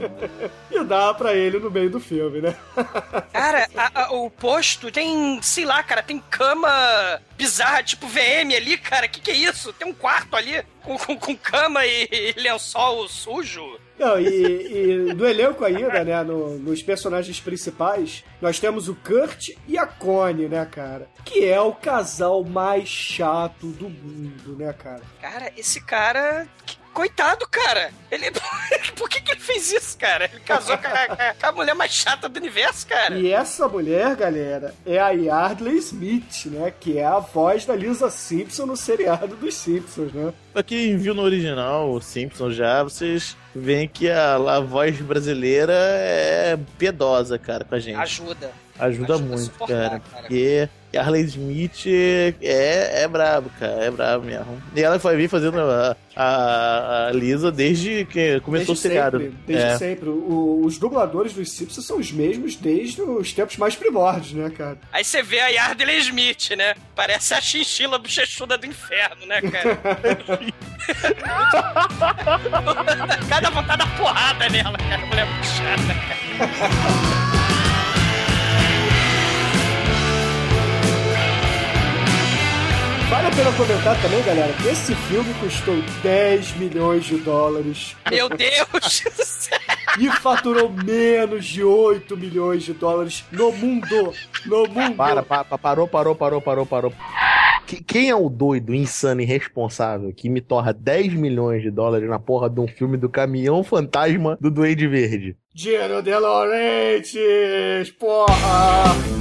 [0.70, 2.56] e dá pra ele no meio do filme, né?
[3.32, 8.78] cara, a, a, o posto tem, sei lá, cara, tem cama bizarra, tipo VM ali,
[8.78, 9.08] cara.
[9.08, 9.72] Que que é isso?
[9.74, 13.78] Tem um quarto ali com, com, com cama e, e lençol sujo.
[13.98, 19.50] Não, e, e do elenco ainda, né, no, nos personagens principais, nós temos o Kurt
[19.68, 21.06] e a Connie, né, cara?
[21.22, 25.02] Que é o casal mais chato do mundo, né, cara?
[25.20, 26.48] Cara, esse cara
[26.92, 27.90] coitado, cara.
[28.10, 28.30] Ele.
[28.96, 30.24] Por que, que ele fez isso, cara?
[30.30, 33.16] Ele casou com a, com a, mulher mais chata do universo, cara.
[33.16, 36.72] E essa mulher, galera, é a Yardley Smith, né?
[36.78, 40.32] Que é a voz da Lisa Simpson no seriado dos Simpsons, né?
[40.52, 45.72] Pra quem viu no original, o Simpsons já, vocês veem que a, a voz brasileira
[45.74, 47.96] é piedosa, cara, com a gente.
[47.96, 48.50] Ajuda.
[48.78, 50.00] Ajuda, Ajuda muito, cara.
[50.00, 50.02] cara.
[50.22, 53.84] Porque Harley Smith é, é brabo, cara.
[53.84, 54.62] É brabo mesmo.
[54.74, 59.18] E ela vai vir fazendo a, a, a Lisa desde que começou desde o seriado.
[59.18, 59.78] Sempre, desde é.
[59.78, 60.08] sempre.
[60.08, 64.78] O, os dubladores dos Simpsons são os mesmos desde os tempos mais primórdios, né, cara?
[64.92, 66.74] Aí você vê a Yardley Smith, né?
[66.94, 69.78] Parece a chinchila bochechuda do inferno, né, cara?
[73.28, 75.06] Cada vontade da porrada nela, cara.
[75.06, 77.10] Mulher chata, cara.
[83.20, 87.94] Vale a pena comentar também, galera, que esse filme custou 10 milhões de dólares.
[88.10, 89.50] Meu Deus!
[90.00, 94.14] e faturou menos de 8 milhões de dólares no mundo.
[94.46, 94.96] No mundo.
[94.96, 96.92] Para, para, parou, parou, parou, parou, parou.
[97.86, 102.18] Quem é o doido, insano e responsável que me torra 10 milhões de dólares na
[102.18, 105.36] porra de um filme do caminhão fantasma do Duende Verde?
[105.54, 109.19] Giro de Laurentiis, porra!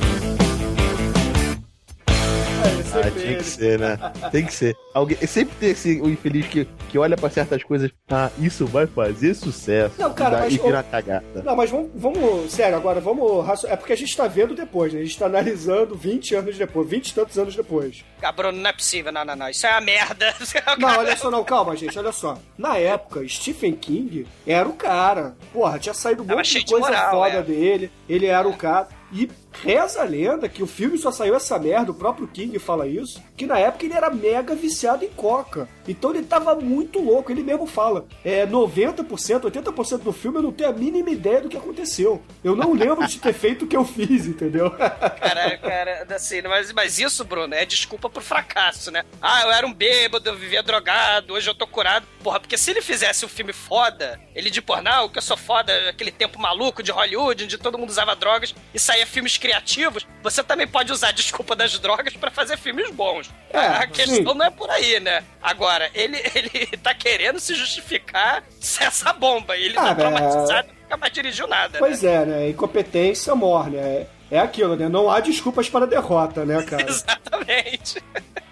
[2.93, 3.97] Ah, tinha que ser, né?
[4.31, 4.75] Tem que ser.
[4.93, 7.91] Alguém, sempre tem esse o infeliz que, que olha pra certas coisas.
[8.09, 9.95] Ah, isso vai fazer sucesso.
[9.97, 10.53] Não, cara, e, mas.
[10.53, 11.43] E vira cagada.
[11.43, 12.51] Não, mas vamos, vamos.
[12.51, 13.63] Sério, agora vamos.
[13.65, 14.99] É porque a gente tá vendo depois, né?
[14.99, 18.03] A gente tá analisando 20 anos depois, 20 e tantos anos depois.
[18.21, 19.49] Ah, Bruno, não é possível, não, não, não.
[19.49, 20.33] Isso é uma merda.
[20.77, 22.37] não, olha só, não, calma, gente, olha só.
[22.57, 25.35] Na época, Stephen King era o cara.
[25.53, 27.41] Porra, tinha saído um monte de coisa de moral, foda é.
[27.43, 27.91] dele.
[28.07, 28.87] Ele era o cara.
[29.11, 32.87] E reza a lenda que o filme só saiu essa merda, o próprio King fala
[32.87, 35.67] isso, que na época ele era mega viciado em coca.
[35.87, 38.05] Então ele tava muito louco, ele mesmo fala.
[38.23, 42.21] É 90%, 80% do filme eu não tenho a mínima ideia do que aconteceu.
[42.43, 44.69] Eu não lembro de ter feito o que eu fiz, entendeu?
[44.71, 49.03] Cara, cara, assim, mas, mas isso, Bruno, é desculpa pro fracasso, né?
[49.21, 52.05] Ah, eu era um bêbado, eu vivia drogado, hoje eu tô curado.
[52.23, 55.73] Porra, porque se ele fizesse um filme foda, ele de pornô, que eu sou foda,
[55.89, 60.43] aquele tempo maluco de Hollywood, onde todo mundo usava drogas e saía filmes criativos, você
[60.43, 63.29] também pode usar a desculpa das drogas para fazer filmes bons.
[63.49, 64.37] É, a questão sim.
[64.37, 65.23] não é por aí, né?
[65.41, 68.43] Agora, ele, ele tá querendo se justificar
[68.79, 69.57] essa bomba.
[69.57, 71.79] Ele ah, tá traumatizado e nunca mais dirigiu nada.
[71.79, 72.13] Pois né?
[72.13, 72.49] é, né?
[72.49, 74.05] Incompetência morre, né?
[74.29, 74.87] É aquilo, né?
[74.87, 76.85] Não há desculpas para a derrota, né, cara?
[76.87, 78.03] Exatamente.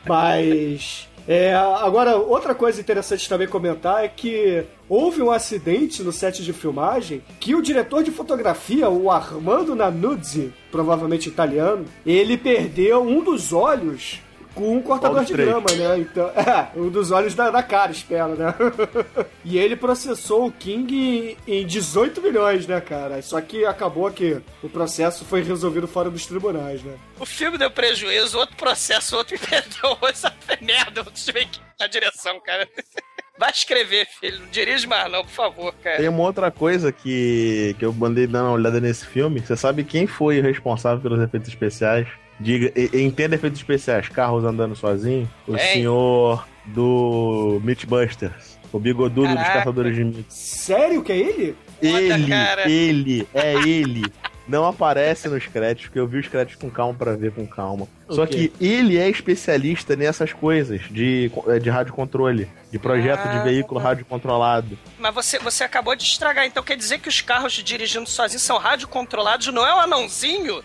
[0.06, 1.07] Mas.
[1.28, 6.54] É, agora, outra coisa interessante também comentar é que houve um acidente no set de
[6.54, 13.52] filmagem que o diretor de fotografia, o Armando Nanuzzi, provavelmente italiano, ele perdeu um dos
[13.52, 14.22] olhos
[14.58, 15.48] com um cortador de três?
[15.48, 16.00] grama, né?
[16.00, 18.54] Então, é, um dos olhos da, da cara, espero, né?
[19.46, 23.22] e ele processou o King em, em 18 milhões, né, cara?
[23.22, 26.96] Só que acabou que o processo foi resolvido fora dos tribunais, né?
[27.20, 29.98] O filme deu prejuízo, outro processo, outro me perdeu.
[30.10, 32.68] Essa merda, tive que na direção, cara.
[33.40, 34.40] Vai escrever, filho.
[34.40, 35.98] Não dirige mais, não, por favor, cara.
[35.98, 39.40] Tem uma outra coisa que, que eu mandei dar uma olhada nesse filme.
[39.40, 42.08] Você sabe quem foi o responsável pelos efeitos especiais?
[42.40, 45.28] Diga, entenda efeitos especiais, carros andando sozinho.
[45.48, 48.58] O senhor do Mythbusters.
[48.72, 49.60] O bigodudo dos Caraca.
[49.60, 50.26] caçadores de mitos.
[50.36, 51.56] Sério que é ele?
[51.82, 52.34] Ele,
[52.66, 54.04] ele, é ele.
[54.48, 57.88] Não aparece nos créditos, porque eu vi os créditos com calma pra ver com calma.
[58.10, 61.30] Só que ele é especialista nessas coisas de,
[61.62, 63.38] de rádio controle, de projeto Ah.
[63.38, 64.80] de veículo rádio controlado.
[64.98, 68.58] Mas você, você acabou de estragar, então quer dizer que os carros dirigindo sozinhos são
[68.58, 70.64] rádio controlados, não é o anãozinho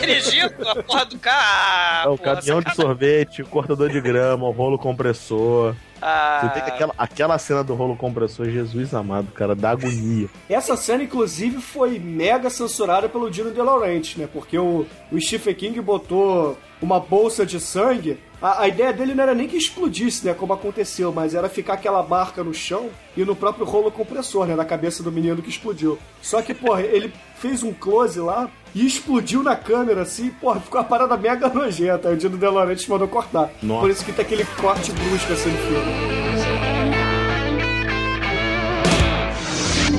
[0.00, 1.40] dirigindo a porra do carro?
[1.40, 2.74] Ah, É o porra, caminhão de sacanagem.
[2.74, 5.74] sorvete, o cortador de grama, o rolo compressor.
[6.02, 10.28] Ah, Você tem aquela, aquela cena do rolo compressor, Jesus amado, cara, dá agonia.
[10.48, 14.28] Essa cena, inclusive, foi mega censurada pelo Dino De Laurentiis, né?
[14.32, 18.18] Porque o, o Stephen King botou uma bolsa de sangue.
[18.42, 20.32] A, a ideia dele não era nem que explodisse, né?
[20.32, 24.56] Como aconteceu, mas era ficar aquela marca no chão e no próprio rolo compressor, né?
[24.56, 25.98] Na cabeça do menino que explodiu.
[26.22, 30.80] Só que, porra, ele fez um close lá e explodiu na câmera, assim, porra, ficou
[30.80, 32.08] uma parada mega nojenta.
[32.08, 33.50] Aí o Dino De Laurentiis mandou cortar.
[33.62, 33.80] Nossa.
[33.80, 36.20] Por isso que tem aquele corte brusco assim no filme.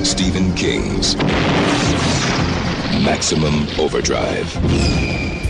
[0.04, 1.16] Stephen King's
[3.04, 5.41] Maximum Overdrive.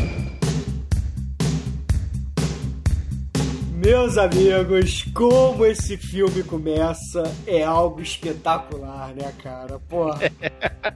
[3.85, 9.79] Meus amigos, como esse filme começa é algo espetacular, né, cara?
[9.89, 10.21] Porra.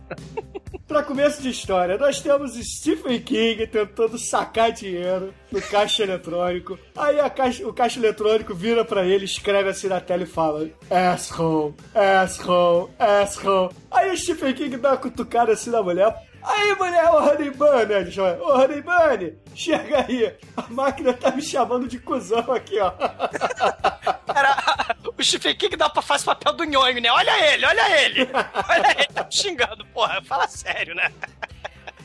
[0.87, 6.79] pra começo de história, nós temos Stephen King tentando sacar dinheiro no caixa eletrônico.
[6.97, 11.75] Aí caixa- o caixa eletrônico vira pra ele, escreve assim na tela e fala: Asshole,
[11.93, 13.75] asshole, asshole.
[13.91, 16.15] Aí o Stephen King dá uma cutucada assim na mulher.
[16.47, 21.33] Aí, mulher, ô Honey Bunny, ele chama, ô Honey Bunny, chega aí, a máquina tá
[21.33, 22.93] me chamando de cuzão aqui, ó.
[24.33, 27.11] Cara, o Stephen King dá pra fazer o papel do nhonho, né?
[27.11, 28.29] Olha ele, olha ele.
[28.69, 30.23] Olha ele, tá me xingando, porra.
[30.23, 31.11] Fala sério, né?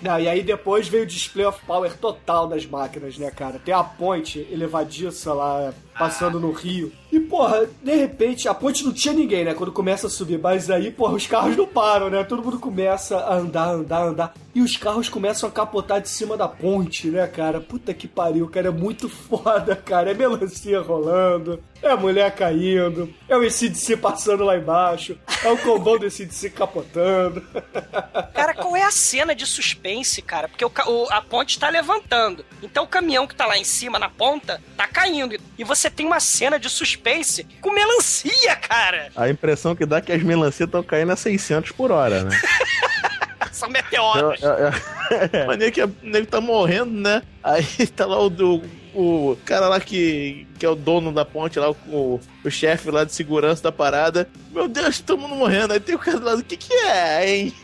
[0.01, 3.59] Não, e aí depois veio o display of power total das máquinas, né, cara?
[3.59, 6.91] Tem a ponte elevadiça lá, passando no rio.
[7.11, 10.37] E, porra, de repente, a ponte não tinha ninguém, né, quando começa a subir.
[10.37, 12.25] Mas aí, porra, os carros não param, né?
[12.25, 14.33] Todo mundo começa a andar, andar, andar.
[14.53, 17.61] E os carros começam a capotar de cima da ponte, né, cara?
[17.61, 18.67] Puta que pariu, cara.
[18.67, 20.11] É muito foda, cara.
[20.11, 25.57] É melancia rolando, é a mulher caindo, é o ICDC passando lá embaixo, é o
[25.57, 27.41] combão do ICDC capotando.
[28.33, 30.47] Cara, qual é a cena de suspense, cara?
[30.47, 32.43] Porque o o- a ponte tá levantando.
[32.61, 35.37] Então o caminhão que tá lá em cima, na ponta, tá caindo.
[35.57, 39.09] E você tem uma cena de suspense com melancia, cara.
[39.15, 42.39] A impressão que dá é que as melancias estão caindo a 600 por hora, né?
[43.51, 44.39] São meteoros.
[45.47, 47.21] Mas que o nego tá morrendo, né?
[47.43, 48.61] Aí tá lá o, do,
[48.93, 53.03] o cara lá que, que é o dono da ponte lá, o, o chefe lá
[53.03, 54.29] de segurança da parada.
[54.51, 55.73] Meu Deus, todo mundo morrendo.
[55.73, 57.53] Aí tem o cara do lado, o que que é, hein?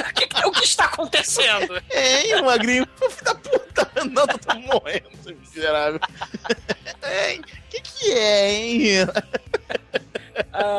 [0.00, 1.74] O que, que- o que está acontecendo?
[1.90, 2.86] Hein, o magrinho?
[2.96, 5.08] Filho da puta, não, tô todo morrendo,
[5.40, 6.00] miserável.
[7.02, 8.80] Hein, o que que é, hein?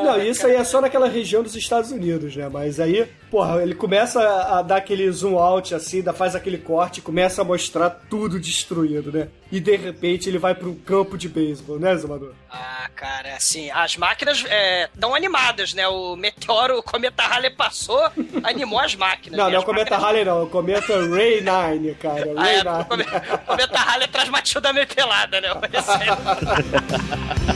[0.03, 2.49] Não, isso aí é só naquela região dos Estados Unidos, né?
[2.51, 7.41] Mas aí, porra, ele começa a, dar aquele zoom out assim, faz aquele corte, começa
[7.41, 9.27] a mostrar tudo destruído, né?
[9.51, 12.33] E de repente ele vai pra um campo de beisebol, né, Zumador?
[12.49, 14.45] Ah, cara, assim, as máquinas
[14.93, 15.87] estão animadas, né?
[15.87, 18.01] O meteoro, o cometa Halley passou,
[18.43, 19.37] animou as máquinas.
[19.37, 19.51] Não, né?
[19.51, 22.33] não é o cometa máquinas- Halley, não, é o cometa Ray 9, cara.
[22.37, 22.81] Ah, Ray é, 9.
[22.81, 25.49] o cometa, o cometa Halley traz Matilda meio pelada, né?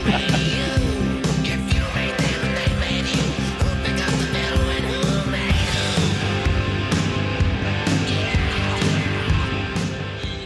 [0.08, 0.75] E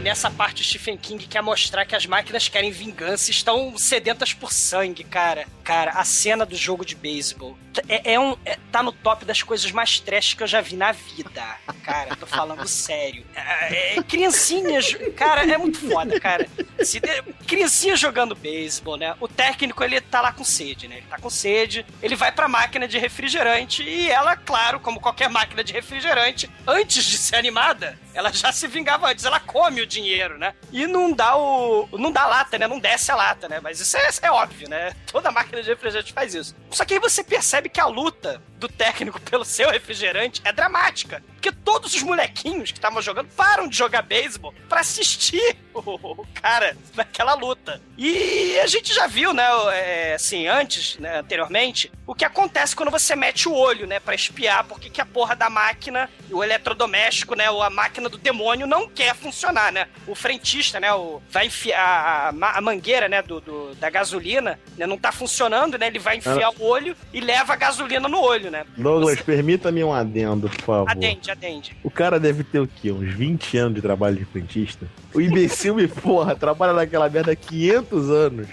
[0.09, 4.33] nessa parte o Stephen King quer mostrar que as máquinas querem vingança e estão sedentas
[4.33, 5.45] por sangue, cara.
[5.69, 7.55] Cara, a cena do jogo de beisebol
[7.87, 10.75] é, é um, é- tá no top das coisas mais trash que eu já vi
[10.75, 11.43] na vida.
[11.83, 13.23] Cara, tô falando sério.
[13.35, 16.47] É, é, criancinhas, cara, é muito foda, cara.
[16.83, 16.99] Se
[17.45, 19.15] criancinha jogando beisebol, né?
[19.19, 20.97] O técnico, ele tá lá com sede, né?
[20.97, 25.29] Ele tá com sede, ele vai pra máquina de refrigerante e ela, claro, como qualquer
[25.29, 29.87] máquina de refrigerante, antes de ser animada, ela já se vingava antes, ela come o
[29.87, 30.53] dinheiro, né?
[30.71, 31.87] E não dá o.
[31.93, 32.67] não dá lata, né?
[32.67, 33.59] Não desce a lata, né?
[33.61, 34.93] Mas isso é, é óbvio, né?
[35.11, 36.55] Toda máquina de refrigerante faz isso.
[36.71, 41.23] Só que aí você percebe que a luta do técnico pelo seu refrigerante é dramática.
[41.33, 46.27] Porque todos os molequinhos que estavam jogando param de jogar beisebol pra assistir o, o
[46.33, 47.81] cara naquela luta.
[47.97, 52.89] E a gente já viu, né, é, assim, antes, né, anteriormente, o que acontece quando
[52.89, 57.35] você mete o olho, né, pra espiar porque que a porra da máquina, o eletrodoméstico,
[57.35, 59.87] né, ou a máquina do demônio não quer funcionar, né?
[60.07, 64.59] O frentista, né, o, vai enfiar a, a, a mangueira, né, do, do- da gasolina,
[64.75, 68.19] né, não tá funcionando, né, ele vai enfiar o olho e leva a gasolina no
[68.19, 68.65] olho, né?
[68.75, 70.89] Douglas, permita-me um adendo, por favor.
[70.89, 71.77] Adende, adende.
[71.83, 72.91] O cara deve ter o quê?
[72.91, 74.87] Uns 20 anos de trabalho de frentista?
[75.13, 78.47] O imbecil me porra, trabalha naquela merda há 500 anos.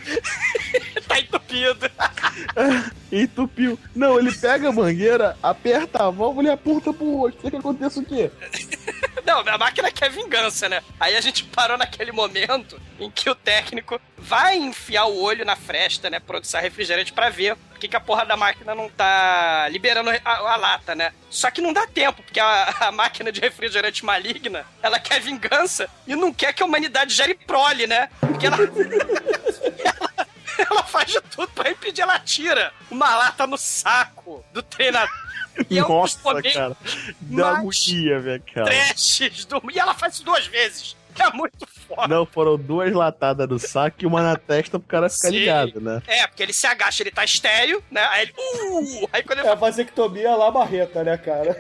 [1.57, 1.90] Entupido.
[3.11, 3.78] Entupiu.
[3.94, 7.40] Não, ele pega a mangueira, aperta a válvula e aponta pro rosto.
[7.40, 8.30] Quer que aconteça o quê?
[9.24, 10.82] Não, a máquina quer vingança, né?
[11.00, 15.57] Aí a gente parou naquele momento em que o técnico vai enfiar o olho na
[15.57, 16.20] fresta, né?
[16.20, 20.20] Produção refrigerante pra ver por que, que a porra da máquina não tá liberando a,
[20.24, 21.12] a lata, né?
[21.28, 25.88] Só que não dá tempo, porque a, a máquina de refrigerante maligna, ela quer vingança
[26.07, 28.09] e não quer que a humanidade gere prole, né?
[28.20, 28.57] Porque ela...
[29.84, 30.15] ela,
[30.70, 35.11] ela faz de tudo pra impedir, ela tira uma lata no saco do treinador.
[35.70, 36.20] E é um Nossa,
[36.52, 36.76] cara.
[37.18, 38.66] Dá agonia, velho, cara.
[38.66, 39.62] trashes do...
[39.72, 40.94] E ela faz isso duas vezes.
[41.18, 42.09] É muito foda.
[42.09, 45.38] Não, foram duas latadas no saco e uma na testa pro cara ficar Sim.
[45.38, 46.02] ligado, né?
[46.07, 48.07] É, porque ele se agacha, ele tá estéreo, né?
[48.11, 48.34] Aí ele.
[48.36, 49.09] Uh!
[49.12, 51.54] Aí quando ele, É a vasectomia lá barreta, né, cara?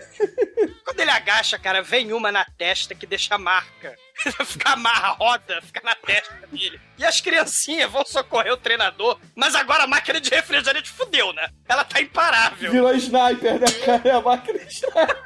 [0.84, 3.96] quando ele agacha, cara, vem uma na testa que deixa marca.
[4.44, 6.80] fica amarra, roda, fica na testa dele.
[6.98, 11.48] E as criancinhas vão socorrer o treinador, mas agora a máquina de refrigerante fudeu, né?
[11.68, 12.70] Ela tá imparável.
[12.70, 14.08] Virou sniper, né, cara?
[14.08, 15.16] É a máquina sniper.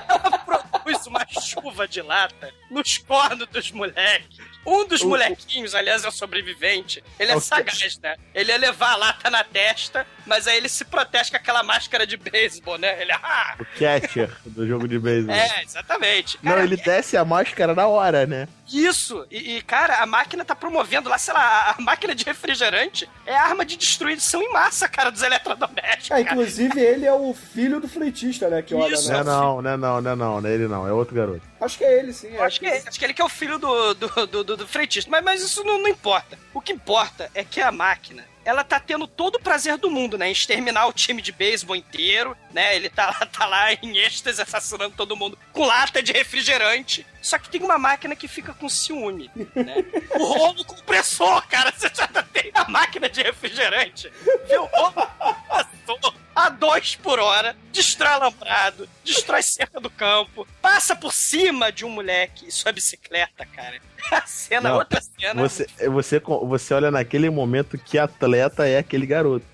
[0.08, 4.49] Ela produz uma chuva de lata nos cornos dos moleques.
[4.66, 7.02] Um dos molequinhos, aliás, é o sobrevivente.
[7.18, 7.46] Ele é Ok.
[7.46, 8.16] sagaz, né?
[8.34, 12.06] Ele ia levar a lata na testa, mas aí ele se protege com aquela máscara
[12.06, 13.00] de beisebol, né?
[13.00, 13.56] Ele, ah!
[13.58, 15.34] O catcher do jogo de beisebol.
[15.34, 16.38] É, exatamente.
[16.42, 18.46] Não, Cara, ele desce a máscara na hora, né?
[18.72, 19.26] Isso!
[19.30, 23.34] E, e, cara, a máquina tá promovendo lá, sei lá, a- máquina de refrigerante é
[23.36, 26.10] arma de destruição em massa, cara, dos eletrodomésticos.
[26.10, 26.22] Ah, cara.
[26.22, 28.62] inclusive ele é o filho do frentista, né?
[28.62, 29.08] Que olha, Isso.
[29.10, 29.20] Não né?
[29.20, 31.42] é não, não é não, não é não, não é ele não, é outro garoto.
[31.60, 32.28] Acho que é ele, sim.
[32.34, 34.56] Eu acho que, é- acho que ele que é o filho do, do, do, do,
[34.56, 35.10] do frentista.
[35.10, 36.38] Mas, mas isso não, não importa.
[36.54, 38.24] O que importa é que a máquina.
[38.44, 40.30] Ela tá tendo todo o prazer do mundo, né?
[40.30, 42.74] Exterminar o time de beisebol inteiro, né?
[42.74, 47.06] Ele tá, lá- tá lá em êxtase assassinando todo mundo com lata de refrigerante.
[47.20, 49.84] Só que tem uma máquina que fica com ciúme, né?
[50.18, 51.70] O rolo compressor, cara.
[51.76, 54.10] Você já tem a máquina de refrigerante.
[54.48, 60.94] Vê o rolo compressor a dois por hora, destrói alambrado, destrói cerca do campo, passa
[60.96, 63.80] por cima de um moleque e sua bicicleta, cara.
[64.10, 65.40] A cena, Não, outra cena.
[65.42, 69.44] Você, você, você olha naquele momento que atleta é aquele garoto.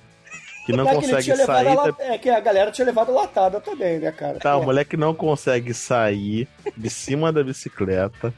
[0.65, 1.77] Que não é que consegue levado sair.
[1.77, 4.39] da- la- É que a galera tinha levado latada também, né, cara?
[4.41, 4.65] Tá, o É.
[4.65, 8.35] moleque não consegue sair de cima da bicicleta,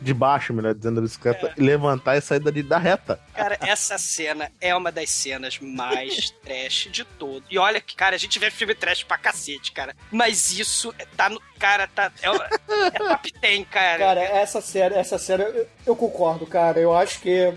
[0.00, 3.18] de baixo, melhor dizendo, da bicicleta, e levantar e sair dali da reta.
[3.34, 7.44] Cara, essa cena é uma das cenas mais trash de todo.
[7.50, 9.94] E olha que, cara, a gente vê filme trash pra cacete, cara.
[10.10, 11.40] Mas isso tá no.
[11.58, 12.12] Cara, tá.
[12.22, 13.98] É, é top 10, cara.
[13.98, 16.78] Cara, essa série, essa série, eu, eu concordo, cara.
[16.78, 17.52] Eu acho que.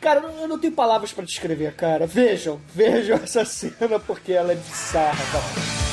[0.00, 2.06] Cara, eu não- eu não tenho palavras pra descrever, cara.
[2.06, 5.91] Vejam, vejam essa cena porque ela é bizarra, cara.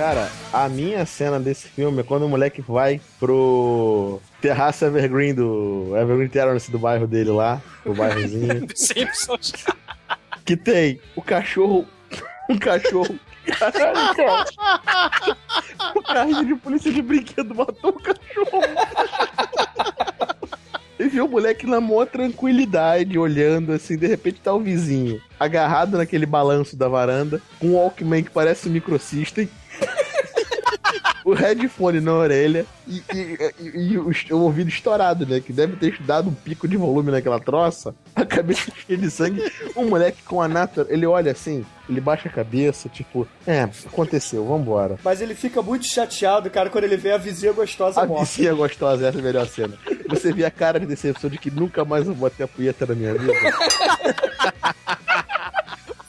[0.00, 5.94] Cara, a minha cena desse filme é quando o moleque vai pro terraço Evergreen do
[5.94, 9.52] Evergreen Terrace do bairro dele lá, o bairrozinho, Simpsons.
[10.42, 11.86] que tem o cachorro,
[12.48, 13.14] um cachorro.
[13.58, 14.46] Caralho, cara.
[15.94, 18.62] O carrinho de polícia de brinquedo matou o cachorro.
[20.98, 25.98] E viu o moleque na maior tranquilidade, olhando assim, de repente tá o vizinho agarrado
[25.98, 29.46] naquele balanço da varanda, com um Walkman que parece um microsystem.
[31.24, 35.40] O headphone na orelha e, e- e- e o, o ouvido estourado, né?
[35.40, 37.94] Que deve ter dado um pico de volume naquela troça.
[38.14, 39.42] A cabeça cheia de sangue.
[39.74, 44.44] O moleque com a nata, ele olha assim, ele baixa a cabeça, tipo, é, aconteceu,
[44.46, 44.98] vambora.
[45.04, 48.24] Mas ele fica muito chateado, cara, quando ele vê a vizinha gostosa A morta.
[48.24, 49.74] vizinha gostosa, essa é a melhor cena.
[50.08, 52.84] Você vê a cara de decepção de que nunca mais eu vou bater a punheta
[52.86, 53.32] na minha vida.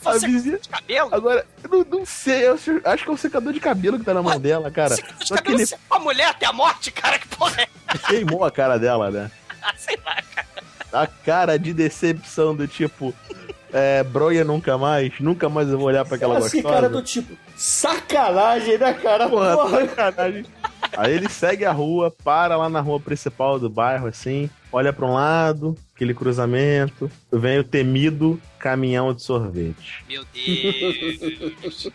[0.01, 0.57] Você vizinha.
[0.57, 1.09] de cabelo?
[1.13, 2.53] Agora, eu não, não sei, eu
[2.85, 4.95] acho que é o secador de cabelo que tá na mão dela, cara.
[4.95, 7.27] Você de Só que cabelo ele você com a mulher até a morte, cara, que
[7.27, 7.67] porra é?
[8.07, 9.31] queimou a cara dela, né?
[9.63, 10.47] Ah, Sei lá, cara.
[10.91, 13.13] A cara de decepção do tipo.
[13.73, 16.75] É, broia nunca mais, nunca mais eu vou olhar pra aquela assim, gostosa.
[16.75, 19.29] cara, do tipo, sacanagem, né, cara?
[19.29, 19.87] Porra, Porra.
[19.87, 20.45] sacanagem.
[20.97, 25.05] Aí ele segue a rua, para lá na rua principal do bairro, assim, olha pra
[25.05, 30.03] um lado, aquele cruzamento, vem o temido caminhão de sorvete.
[30.09, 31.91] Meu Deus.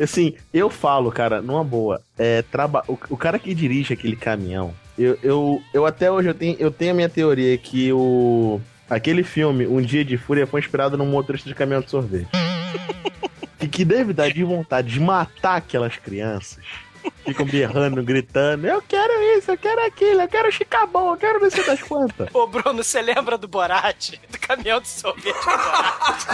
[0.00, 2.84] Assim, eu falo, cara, numa boa, é, traba...
[2.86, 6.70] o, o cara que dirige aquele caminhão, eu, eu, eu até hoje eu tenho, eu
[6.70, 11.06] tenho a minha teoria que o aquele filme, Um Dia de Fúria, foi inspirado num
[11.06, 12.28] motorista de caminhão de sorvete.
[13.60, 16.64] e que deve dar de vontade de matar aquelas crianças.
[17.24, 21.50] Ficam berrando, gritando, eu quero isso, eu quero aquilo, eu quero chicabão, eu quero não
[21.50, 22.28] sei das quantas.
[22.34, 24.12] Ô, Bruno, você lembra do Borat?
[24.30, 26.24] Do caminhão de sorvete do Borat?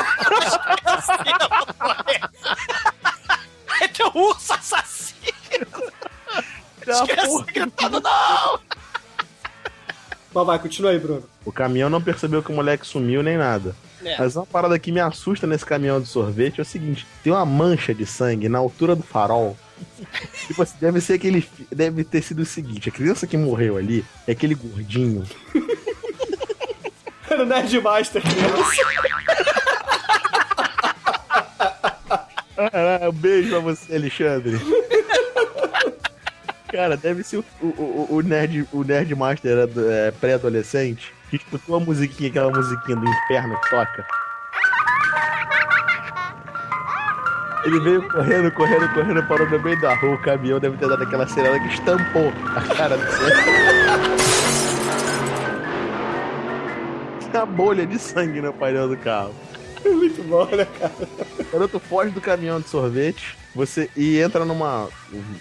[3.80, 5.66] Aí tem o urso assassino.
[6.86, 8.60] As crianças gritando, não!
[10.34, 11.22] Mas vai, continua aí, Bruno.
[11.44, 13.76] O caminhão não percebeu que o moleque sumiu nem nada.
[14.04, 14.18] É.
[14.18, 17.46] Mas uma parada que me assusta nesse caminhão de sorvete é o seguinte: tem uma
[17.46, 19.56] mancha de sangue na altura do farol.
[20.46, 21.48] tipo assim, deve ser aquele.
[21.70, 25.24] Deve ter sido o seguinte: a criança que morreu ali é aquele gordinho.
[27.30, 28.74] Era o Nerdmaster, criança.
[32.56, 34.60] Ah, um beijo pra você, Alexandre.
[36.74, 41.80] Cara, deve ser o, o, o- nerd, o nerd master é, pré-adolescente que escutou a
[41.80, 44.04] musiquinha, aquela musiquinha do inferno que toca.
[47.64, 50.16] Ele veio correndo, correndo, correndo, parou no meio da rua.
[50.16, 53.04] O caminhão deve ter dado aquela acelerada que estampou a cara do
[57.20, 59.32] Tinha uma bolha de sangue no painel do carro.
[59.94, 60.94] Muito bom, né, cara?
[61.50, 64.88] Quando tu foge do caminhão de sorvete, você e entra numa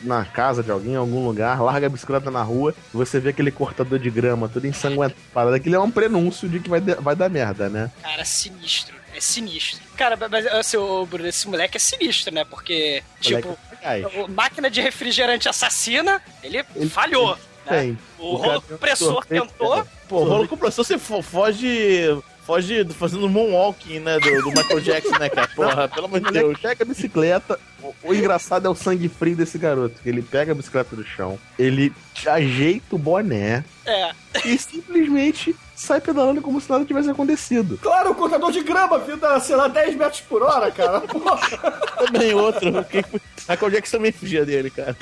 [0.03, 3.51] na casa de alguém, em algum lugar, larga a bicicleta na rua, você vê aquele
[3.51, 5.53] cortador de grama todo ensanguentado.
[5.53, 7.89] Aquilo é um prenúncio de que vai, de- vai dar merda, né?
[8.01, 8.95] Cara, sinistro.
[9.15, 9.79] É sinistro.
[9.95, 12.43] Cara, mas assim, ô, Bruno, esse moleque é sinistro, né?
[12.45, 14.15] Porque, tipo, Moleque é sagaz.
[14.15, 17.35] o máquina de refrigerante assassina, ele, falhou.
[17.35, 17.41] né?
[17.79, 17.97] Tem.
[18.19, 19.85] O, O rolo compressor tentou.
[20.09, 22.09] Pô, o rolo compressor você fo- foge.
[22.45, 24.19] Foge do- fazendo moonwalking, né?
[24.19, 25.47] Do, do Michael Jackson, né, cara?
[25.55, 27.59] Porra, pelo amor de Deus, pega a bicicleta.
[27.81, 30.01] O, o engraçado é o sangue frio desse garoto.
[30.01, 31.91] que Ele pega a bicicleta do chão, ele
[32.25, 34.11] ajeita o boné É.
[34.45, 37.77] e simplesmente sai pedalando como se nada tivesse acontecido.
[37.81, 41.01] Claro, o cortador de grama, vindo a, sei lá, 10 metros por hora, cara.
[41.01, 41.39] Porra.
[42.05, 42.83] Também outro.
[42.85, 43.03] Quem...
[43.49, 44.95] Michael Jackson também fugia dele, cara.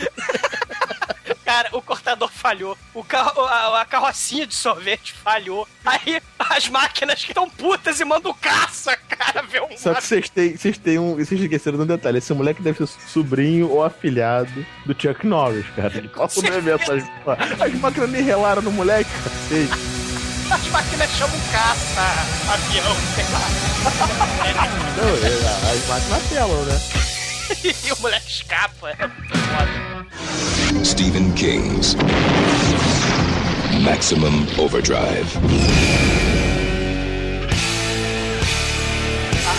[1.46, 2.78] Cara, o cortador falhou.
[2.94, 5.68] O carro, a, a carrocinha de sorvete falhou.
[5.86, 6.22] Aí
[6.52, 10.58] as máquinas que estão putas e mandam caça, cara, ver um Só que vocês têm,
[10.58, 11.16] vocês têm um.
[11.16, 12.18] Vocês esqueceram de um detalhe.
[12.18, 15.98] Esse moleque deve ser sobrinho ou afilhado do Chuck Norris, cara.
[15.98, 16.92] Ele passa no evento.
[16.92, 17.04] As,
[17.62, 20.02] as máquinas nem relaram no moleque, cacete.
[20.52, 22.02] As máquinas chamam caça,
[22.52, 23.40] avião, sei lá.
[24.98, 26.82] Não, é, as máquinas apelam, né?
[27.88, 28.90] e o moleque escapa.
[29.00, 30.86] É muito foda.
[30.86, 31.96] Stephen King's
[33.82, 35.28] Maximum Overdrive.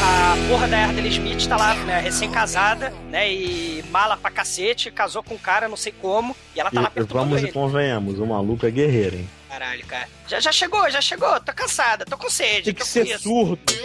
[0.05, 5.23] A, porra da Ardell Smith tá lá, né, recém-casada, né, e mala pra cacete, casou
[5.23, 7.53] com um cara, não sei como, e ela tá lá E, perturbando vamos e ele.
[7.53, 9.29] convenhamos, o maluco é guerreiro, hein?
[9.49, 10.09] Caralho, cara.
[10.27, 12.65] Já, já chegou, já chegou, tô cansada, tô com sede.
[12.73, 13.19] Tem que ser isso.
[13.25, 13.59] surdo.
[13.67, 13.77] Tem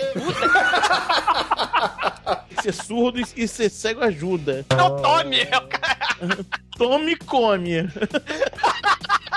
[2.55, 4.65] que ser surdo e, e ser cego ajuda.
[4.75, 5.97] Não tome, é o cara.
[6.77, 7.89] Tome e come.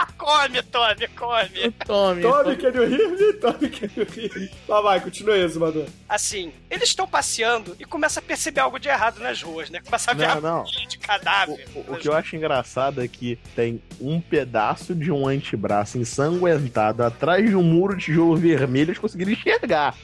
[0.17, 1.71] Come, Tome, come.
[1.87, 2.23] Tome.
[2.23, 3.33] Tome, can you hear me?
[3.35, 4.51] Tome, can you hear me?
[4.69, 5.87] Lá vai, continua aí, Zumador.
[6.09, 9.81] Assim, eles estão passeando e começa a perceber algo de errado nas ruas, né?
[9.85, 10.65] Começa a ver Não, a não.
[10.65, 11.67] de cadáver.
[11.75, 17.03] O, o que eu acho engraçado é que tem um pedaço de um antebraço ensanguentado
[17.03, 19.95] atrás de um muro de tijolo vermelho, eles conseguiram enxergar.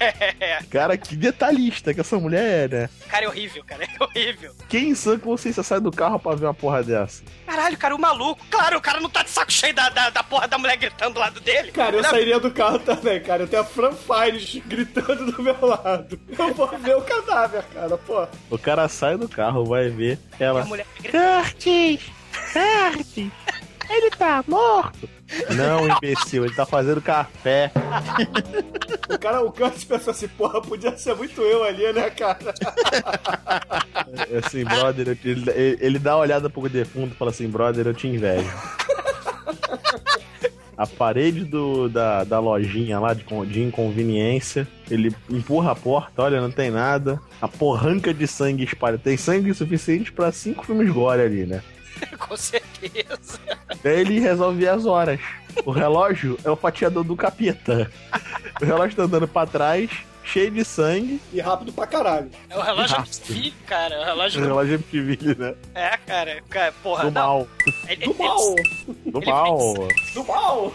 [0.00, 2.90] É, Cara, que detalhista que essa mulher é, né?
[3.08, 4.54] cara, é horrível, cara, é horrível.
[4.68, 7.22] Quem em sã consciência sai do carro pra ver uma porra dessa?
[7.46, 8.44] Caralho, cara, o maluco.
[8.50, 11.14] Claro, o cara não tá de saco cheio da, da, da porra da mulher gritando
[11.14, 11.72] do lado dele.
[11.72, 13.42] Cara, eu Não, sairia do carro também, cara.
[13.44, 16.18] Eu tenho a Fran Fires gritando do meu lado.
[16.38, 18.26] Eu vou ver o cadáver, cara, pô.
[18.50, 20.62] O cara sai do carro, vai ver ela.
[20.62, 21.44] A mulher gritando.
[21.44, 22.00] Curtis!
[22.52, 23.32] Curtis!
[23.88, 25.08] Ele tá morto!
[25.54, 27.70] Não, imbecil, ele tá fazendo café.
[29.08, 32.54] O cara, o Curtis pensou assim, porra, podia ser muito eu ali, né, cara?
[34.44, 38.06] Assim, brother, ele, ele dá uma olhada pro defunto e fala assim, brother, eu te
[38.08, 38.50] invejo.
[40.76, 46.40] A parede do, da, da lojinha lá de, de inconveniência, ele empurra a porta, olha,
[46.40, 47.20] não tem nada.
[47.40, 48.98] A porranca de sangue espalha.
[48.98, 51.62] Tem sangue suficiente pra cinco filmes gore ali, né?
[52.18, 53.38] Com certeza.
[53.82, 55.20] Daí ele resolve as horas.
[55.64, 57.90] O relógio é o fatiador do capeta.
[58.60, 59.90] O relógio tá andando pra trás,
[60.26, 61.20] cheio de sangue.
[61.32, 62.30] E rápido pra caralho.
[62.50, 62.96] É o relógio.
[62.98, 63.94] MTV, cara.
[63.94, 64.40] É o relógio.
[64.42, 65.54] Relógio MTV, né?
[65.74, 66.42] É, cara.
[66.50, 67.22] cara porra, Do não.
[67.22, 67.48] mal.
[67.88, 68.54] Ele- Do ele- mal!
[69.06, 69.88] Do Ele mal.
[70.14, 70.72] Do mal!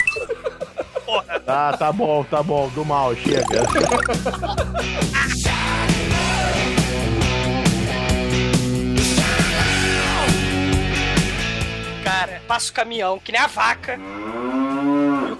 [1.05, 1.39] Porra.
[1.41, 2.69] Tá, tá bom, tá bom.
[2.69, 3.41] Do mal, chega.
[12.03, 13.99] Cara, passa o caminhão, que nem a vaca.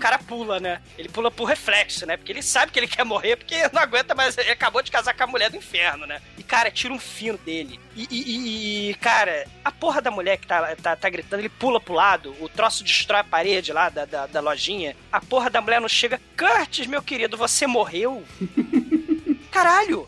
[0.01, 0.81] Cara pula, né?
[0.97, 2.17] Ele pula por reflexo, né?
[2.17, 4.35] Porque ele sabe que ele quer morrer, porque não aguenta mais.
[4.37, 6.19] Ele acabou de casar com a mulher do inferno, né?
[6.37, 7.79] E, cara, tira um fino dele.
[7.95, 11.49] E, e- e- e, cara, a porra da mulher que tá, tá, tá gritando, ele
[11.49, 14.95] pula pro lado, o troço destrói a parede lá da, da, da lojinha.
[15.11, 16.19] A porra da mulher não chega.
[16.37, 18.23] Curtis, meu querido, você morreu?
[19.51, 20.07] Caralho!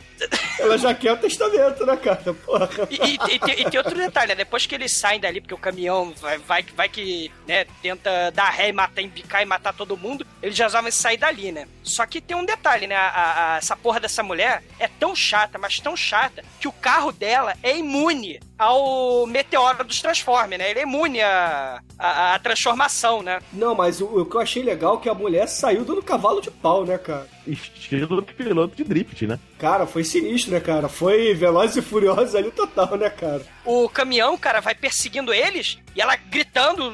[0.60, 2.34] Ela já quer o testamento, né, cara?
[2.34, 2.70] Porra.
[2.90, 4.36] E, e- e tem, e tem outro detalhe, né?
[4.36, 8.50] Depois que eles saem dali, porque o caminhão vai, vai, vai que, né, tenta dar
[8.50, 11.68] ré e matar, embicar e matar todo mundo, eles já resolvem sair dali, né?
[11.84, 12.96] Só que tem um detalhe, né?
[12.96, 16.72] A- a- a- essa porra dessa mulher é tão chata, mas tão chata, que o
[16.72, 20.70] carro dela é imune ao meteoro dos Transformers, né?
[20.72, 23.40] Ele é imune à, à, à transformação, né?
[23.52, 26.42] Não, mas o, o que eu achei legal é que a mulher saiu dando cavalo
[26.42, 27.28] de pau, né, cara?
[27.46, 29.38] Estilo do piloto de drift, né?
[29.64, 30.90] Cara, foi sinistro, né, cara?
[30.90, 33.42] Foi Velozes e Furiosos ali total, né, cara?
[33.64, 36.94] o caminhão, cara, vai perseguindo eles e ela gritando,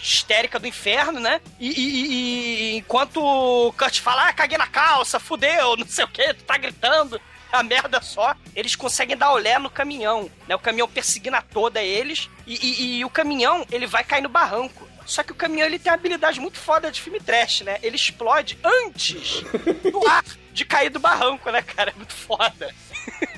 [0.00, 1.40] histérica do inferno, né?
[1.58, 2.06] E, e- e-
[2.74, 6.44] e enquanto o Kurt fala, ah, caguei na calça, fudeu, não sei o que, tu
[6.44, 7.20] tá gritando.
[7.50, 10.54] A merda só, eles conseguem dar olé no caminhão, né?
[10.54, 14.28] O caminhão perseguindo a toda eles e, e- e o caminhão, ele vai cair no
[14.28, 14.86] barranco.
[15.04, 17.78] Só que o caminhão, ele tem uma habilidade muito foda de filme trash, né?
[17.82, 19.42] Ele explode antes
[19.90, 20.22] do ar
[20.54, 21.90] de cair do barranco, né, cara?
[21.90, 22.72] É muito foda.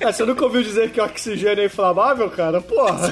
[0.01, 2.61] Ah, você nunca ouviu dizer que o oxigênio é inflamável, cara?
[2.61, 3.11] Porra!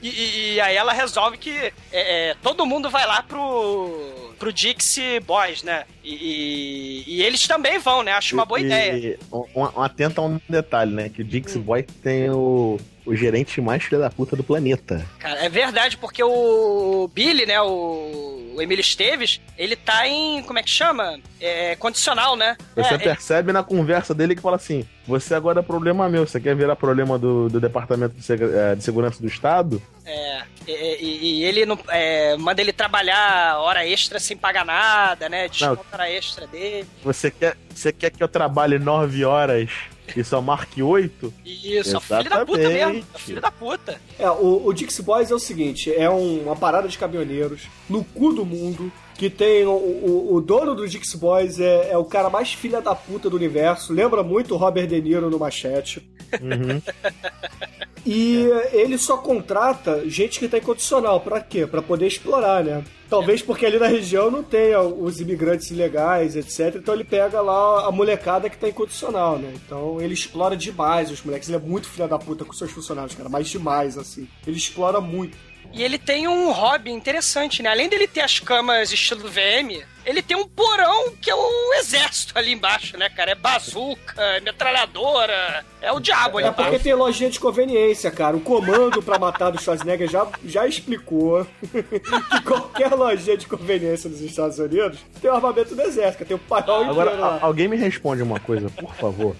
[0.00, 4.52] E, e- e aí ela resolve que é, é, todo mundo vai lá pro, pro
[4.52, 5.84] Dixie Boys, né?
[6.02, 8.12] E, e- e eles também vão, né?
[8.12, 8.92] Acho uma boa E- ideia.
[8.96, 11.08] e um, um- atenta a um detalhe, né?
[11.08, 15.04] Que o Dixie Boy tem o, o gerente mais filho da puta do planeta.
[15.18, 17.60] Cara, é verdade, porque o Billy, né?
[17.60, 20.42] O, o Emílio Esteves, ele tá em.
[20.42, 21.18] Como é que chama?
[21.40, 22.56] É, condicional, né?
[22.76, 26.40] Você é, percebe na conversa dele que fala assim: você agora é problema meu, você
[26.40, 29.82] quer virar problema do, do Departamento de, Seg- eh, de Segurança do Estado?
[30.04, 35.28] É, e, e- e ele não, é, manda ele trabalhar hora extra sem pagar nada,
[35.28, 35.48] né?
[35.48, 36.86] Desconta hora extra dele.
[37.02, 39.70] Você quer, você quer que eu trabalhe nove horas
[40.16, 41.32] e só marque oito?
[41.44, 42.72] Isso, é o filho da puta mesmo.
[42.76, 43.06] Exatamente.
[43.12, 44.00] É o filho da puta.
[44.18, 48.02] É, o, o Dixie Boys é o seguinte: é um- uma parada de caminhoneiros no
[48.04, 48.92] cu do mundo.
[49.14, 52.80] Que tem o, o, o dono do Dixie Boys é, é o cara mais filha
[52.80, 53.92] da puta do universo.
[53.92, 56.02] Lembra muito o Robert De Niro no Machete.
[56.40, 56.82] Uhum.
[58.04, 61.20] E ele só contrata gente que tá em condicional.
[61.20, 61.66] Pra quê?
[61.66, 62.82] Pra poder explorar, né?
[63.08, 66.76] Talvez porque ali na região não tenha os imigrantes ilegais, etc.
[66.76, 69.52] Então ele pega lá a molecada que tá em condicional, né?
[69.54, 71.48] Então ele explora demais os moleques.
[71.48, 73.28] Ele é muito filha da puta com seus funcionários, cara.
[73.28, 74.26] Mas demais, assim.
[74.46, 75.36] Ele explora muito.
[75.72, 77.70] E ele tem um hobby interessante, né?
[77.70, 82.36] Além dele ter as camas estilo VM, ele tem um porão que é o exército
[82.36, 83.30] ali embaixo, né, cara?
[83.30, 86.84] É bazuca, é metralhadora, é o diabo ali É porque embaixo.
[86.84, 88.36] tem lojinha de conveniência, cara.
[88.36, 94.20] O comando pra matar do Schwarzenegger já, já explicou que qualquer lojinha de conveniência nos
[94.20, 97.38] Estados Unidos tem o armamento do exército, tem o paiol Agora, inteiro lá.
[97.40, 99.34] alguém me responde uma coisa, por favor.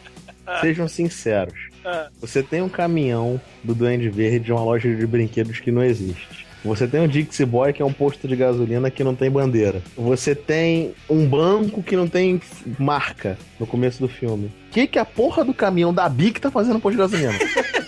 [0.60, 1.71] Sejam sinceros.
[1.84, 2.08] Ah.
[2.20, 6.46] Você tem um caminhão do Duende Verde de uma loja de brinquedos que não existe.
[6.64, 9.82] Você tem um Dixie Boy, que é um posto de gasolina que não tem bandeira.
[9.96, 12.40] Você tem um banco que não tem
[12.78, 14.46] marca no começo do filme.
[14.68, 17.32] O que, que a porra do caminhão da Bic tá fazendo no posto de gasolina?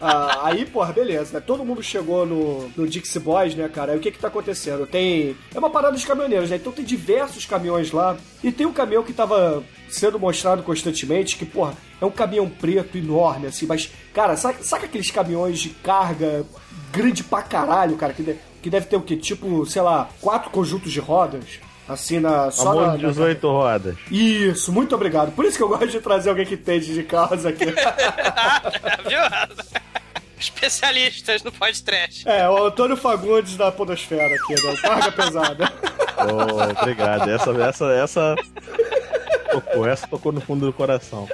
[0.00, 1.44] Ah, aí, porra, beleza, né?
[1.46, 3.92] Todo mundo chegou no, no Dixie Boys, né, cara?
[3.92, 4.86] Aí o que que tá acontecendo?
[4.86, 5.36] Tem...
[5.54, 6.56] É uma parada de caminhoneiros, né?
[6.56, 8.16] Então tem diversos caminhões lá.
[8.42, 12.98] E tem um caminhão que tava sendo mostrado constantemente, que, porra, é um caminhão preto
[12.98, 13.66] enorme, assim.
[13.66, 16.44] Mas, cara, saca, saca aqueles caminhões de carga
[16.92, 18.12] grande pra caralho, cara?
[18.12, 19.16] Que, de- que deve ter o quê?
[19.16, 21.60] Tipo, sei lá, quatro conjuntos de rodas?
[21.88, 23.96] Assim, na, só Amor na, de na- 18 rodas.
[24.10, 25.32] Isso, muito obrigado.
[25.32, 27.64] Por isso que eu gosto de trazer alguém que entende de carros aqui.
[29.06, 29.20] Viu?
[30.38, 32.28] Especialistas no podcast.
[32.28, 34.76] É, o Antônio Fagundes da Podosfera aqui, né?
[34.82, 35.72] Carga pesada.
[36.18, 37.30] Oh, obrigado.
[37.30, 38.34] Essa, essa, essa.
[39.50, 41.28] Tocou, essa tocou no fundo do coração.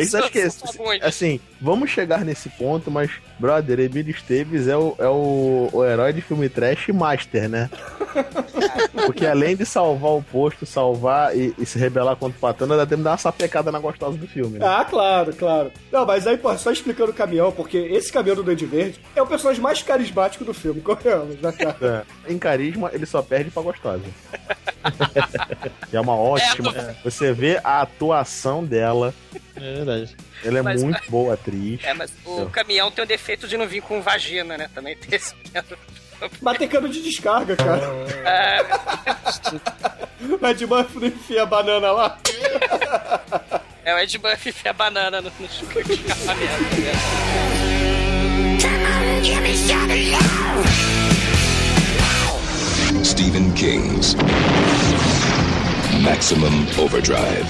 [0.00, 0.48] Isso acho que é,
[1.02, 6.12] assim, vamos chegar nesse ponto, mas, brother, Emílio Esteves é o, é o, o herói
[6.12, 7.70] de filme trash master, né?
[9.06, 12.86] Porque além de salvar o posto, salvar e, e se rebelar contra o patrão, ainda
[12.86, 14.58] tem que dar uma sapecada na gostosa do filme.
[14.58, 14.66] Né?
[14.66, 15.72] Ah, claro, claro.
[15.90, 19.22] Não, mas aí, pô, só explicando o caminhão, porque esse caminhão do Duende Verde é
[19.22, 22.06] o personagem mais carismático do filme, corremos, né, cara?
[22.26, 22.32] É.
[22.32, 24.02] Em carisma, ele só perde pra gostosa.
[25.92, 26.74] É uma ótima.
[26.74, 29.14] É, Você vê a atuação dela.
[29.62, 30.16] É verdade.
[30.44, 31.80] Ela é Mas- muito boa atriz.
[31.84, 34.68] É, mas o caminhão tem o defeito de não vir com vagina, né?
[34.74, 35.34] Também tem esse.
[36.40, 37.82] Mas tem cano de descarga, cara.
[38.24, 38.62] É,
[40.24, 42.18] O Ed Murphy não enfia a banana lá.
[43.84, 45.96] é o Ed Murphy enfia a banana no, no chuca de.
[45.96, 46.92] Né?
[53.04, 54.14] Stephen King's
[56.02, 57.46] Maximum Overdrive.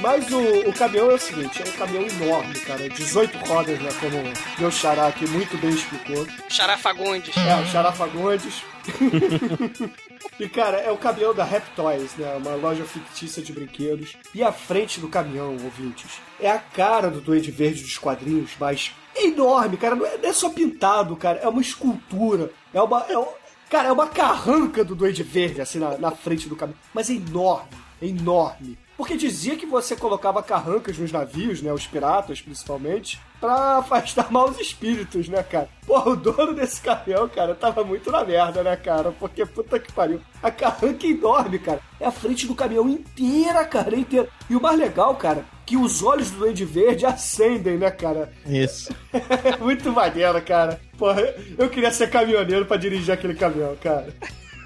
[0.00, 2.88] Mas o, o caminhão é o seguinte, é um caminhão enorme, cara.
[2.88, 3.88] 18 rodas, né?
[3.98, 4.22] Como
[4.58, 6.26] meu xará aqui muito bem explicou.
[6.48, 7.34] Xará Fagundes.
[7.36, 8.62] É, o Xará Fagundes.
[10.38, 12.34] e, cara, é o caminhão da Rap Toys, né?
[12.36, 14.16] Uma loja fictícia de brinquedos.
[14.34, 18.92] E a frente do caminhão, ouvintes, é a cara do Duende Verde dos quadrinhos, mas
[19.14, 19.94] é enorme, cara.
[19.94, 21.38] Não é, não é só pintado, cara.
[21.38, 22.50] É uma escultura.
[22.72, 23.00] É uma...
[23.08, 23.26] É um-
[23.70, 26.78] cara, é uma carranca do Duende Verde, assim, na, na frente do caminhão.
[26.94, 27.68] Mas é enorme,
[28.00, 28.78] é enorme.
[28.96, 31.72] Porque dizia que você colocava carrancas nos navios, né?
[31.72, 35.68] Os piratas, principalmente, pra afastar maus espíritos, né, cara?
[35.86, 39.12] Porra, o dono desse caminhão, cara, tava muito na merda, né, cara?
[39.12, 40.20] Porque puta que pariu.
[40.42, 41.80] A carranca é enorme, cara.
[42.00, 44.28] É a frente do caminhão inteira, cara, inteira.
[44.48, 48.32] E o mais legal, cara, que os olhos do Duende Verde acendem, né, cara?
[48.46, 48.94] Isso.
[49.44, 50.80] É muito maneiro, cara.
[50.98, 51.22] Porra,
[51.58, 54.12] eu queria ser caminhoneiro pra dirigir aquele caminhão, cara.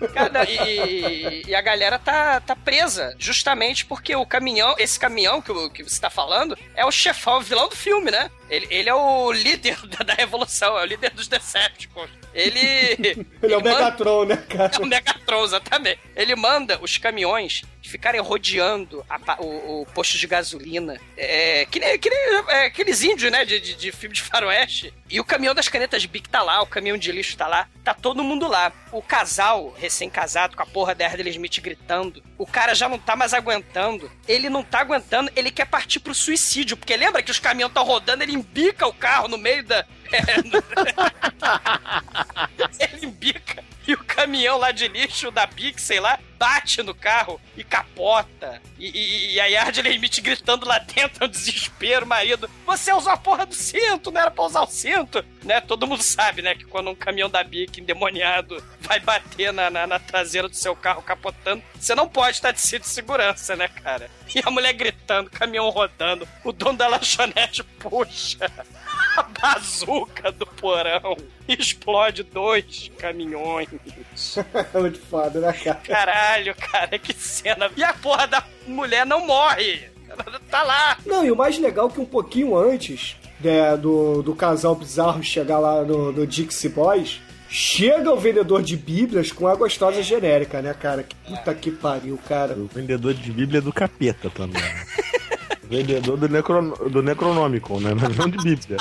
[0.08, 5.52] Cara, e, e a galera tá, tá presa, justamente porque o caminhão, esse caminhão que,
[5.70, 8.30] que você tá falando, é o chefão, o vilão do filme, né?
[8.50, 12.10] Ele, ele é o líder da, da revolução, é o líder dos Decepticons.
[12.32, 12.60] Ele.
[13.42, 14.70] Ele é o manda- Megatron, né, cara?
[14.74, 15.98] É o Megatron, exatamente.
[16.14, 21.00] Ele manda os caminhões ficarem rodeando a o, o posto de gasolina.
[21.16, 23.44] É, que nem, que nem é, aqueles índios, né?
[23.44, 24.94] De, de, de filme de faroeste.
[25.10, 27.66] E o caminhão das canetas Bic tá lá, o caminhão de lixo tá lá.
[27.82, 28.72] Tá todo mundo lá.
[28.92, 32.22] O casal, recém-casado, com a porra da Erdele Smith gritando.
[32.38, 34.08] O cara já não tá mais aguentando.
[34.28, 36.76] Ele não tá aguentando, ele quer partir pro suicídio.
[36.76, 39.84] Porque lembra que os caminhões estão rodando, ele embica o carro no meio da.
[42.78, 47.40] ele embica e o caminhão lá de lixo da Big, sei lá, bate no carro
[47.56, 48.62] e capota.
[48.78, 52.48] E, e, e a Yardley Smith gritando lá dentro, é um desespero, marido.
[52.66, 55.24] Você usou a porra do cinto, não era pra usar o cinto.
[55.42, 55.60] Né?
[55.60, 59.86] Todo mundo sabe, né, que quando um caminhão da Bic endemoniado vai bater na, na,
[59.88, 63.66] na traseira do seu carro capotando, você não pode estar de cinto de segurança, né,
[63.66, 64.08] cara?
[64.32, 68.48] E a mulher gritando, caminhão rodando, o dono da lanchonete puxa
[69.20, 71.16] a bazuca do porão
[71.48, 73.68] e explode dois caminhões.
[74.74, 75.80] Muito foda, né, cara?
[75.84, 77.70] Caralho, cara, que cena.
[77.76, 79.90] E a porra da mulher não morre.
[80.08, 80.98] Ela tá lá.
[81.06, 85.22] Não, e o mais legal é que um pouquinho antes né, do, do casal bizarro
[85.22, 90.60] chegar lá no, no Dixie Boys, chega o vendedor de bíblias com a gostosa genérica,
[90.60, 91.02] né, cara?
[91.02, 92.54] Que puta que pariu, cara.
[92.54, 94.62] O vendedor de Bíblia é do capeta também.
[95.70, 96.70] vendedor do, necron...
[96.90, 97.90] do Necronômico, né?
[97.94, 98.76] Não de Bíblia.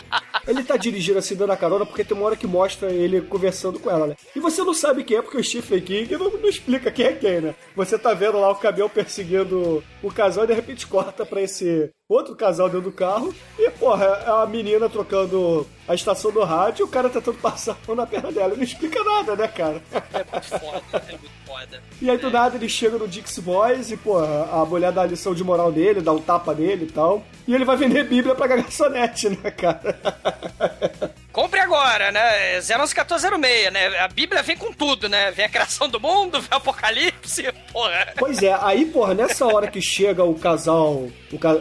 [0.47, 3.79] Ele tá dirigindo assim, dando a carona, porque tem uma hora que mostra ele conversando
[3.79, 4.15] com ela, né?
[4.35, 7.13] E você não sabe quem é, porque o Stephen King não, não explica quem é
[7.13, 7.55] quem, né?
[7.75, 11.91] Você tá vendo lá o caminhão perseguindo o casal e de repente corta pra esse
[12.07, 13.33] outro casal dentro do carro.
[13.59, 17.73] E, porra, é a menina trocando a estação do rádio e o cara tentando passar
[17.73, 18.55] a mão na perna dela.
[18.55, 19.83] Não explica nada, né, cara?
[19.91, 21.81] É muito foda, é muito foda.
[22.01, 25.05] E aí do nada ele chega no Dixie Boys e, porra, a mulher dá a
[25.05, 27.23] lição de moral nele, dá um tapa nele e tal.
[27.47, 29.99] E ele vai vender Bíblia pra garçonete, né, cara?
[31.31, 32.59] Compre agora, né?
[32.59, 33.99] 0111406, né?
[33.99, 35.31] A Bíblia vem com tudo, né?
[35.31, 38.13] Vem a criação do mundo, vem o apocalipse, porra.
[38.17, 41.11] Pois é, aí, porra, nessa hora que chega o casal, o,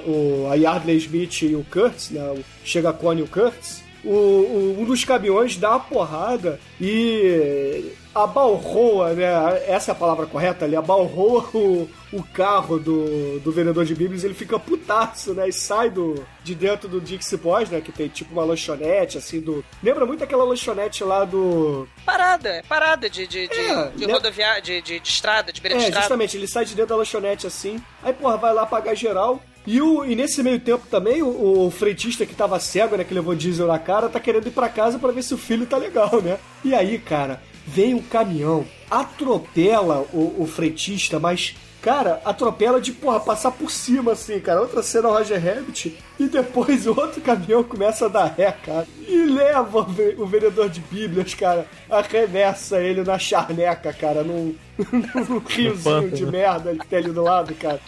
[0.07, 2.21] o- a Yardley Smith e o Kurtz, né?
[2.31, 6.59] o- Chega a Connie e o Kurtz, o, o- um dos caminhões dá uma porrada
[6.81, 9.27] e abalroa, né?
[9.67, 14.25] Essa é a palavra correta ali, abalroa o, o carro do, do vendedor de bíblias,
[14.25, 15.49] ele fica putaço, né?
[15.49, 17.81] E sai do, de dentro do Dixie Boys, né?
[17.81, 19.65] Que tem tipo uma lanchonete, assim, do...
[19.83, 21.87] Lembra muito aquela lanchonete lá do...
[22.05, 24.13] Parada, parada de, de, de, É, de né?
[24.13, 26.03] rodoviária, de, de, de estrada, de beira de É, estrada.
[26.05, 29.41] justamente, ele sai de dentro da lanchonete assim, aí, porra, vai lá pagar geral.
[29.67, 33.13] E, o, e nesse meio tempo também, o, o frentista que tava cego, né, que
[33.13, 35.77] levou diesel na cara, tá querendo ir pra casa pra ver se o filho tá
[35.77, 36.39] legal, né?
[36.65, 43.21] E aí, cara, vem um caminhão, atropela o, o frentista, mas, cara, atropela de, porra,
[43.21, 44.63] passar por cima, assim, cara.
[44.63, 48.87] Outra cena, o Roger Rabbit, e depois o outro caminhão começa a dar ré, cara,
[49.07, 54.55] e leva o o vendedor de bíblias, cara, arremessa ele na charneca, cara, num,
[55.29, 57.81] num riozinho de merda que tem ali do lado, cara.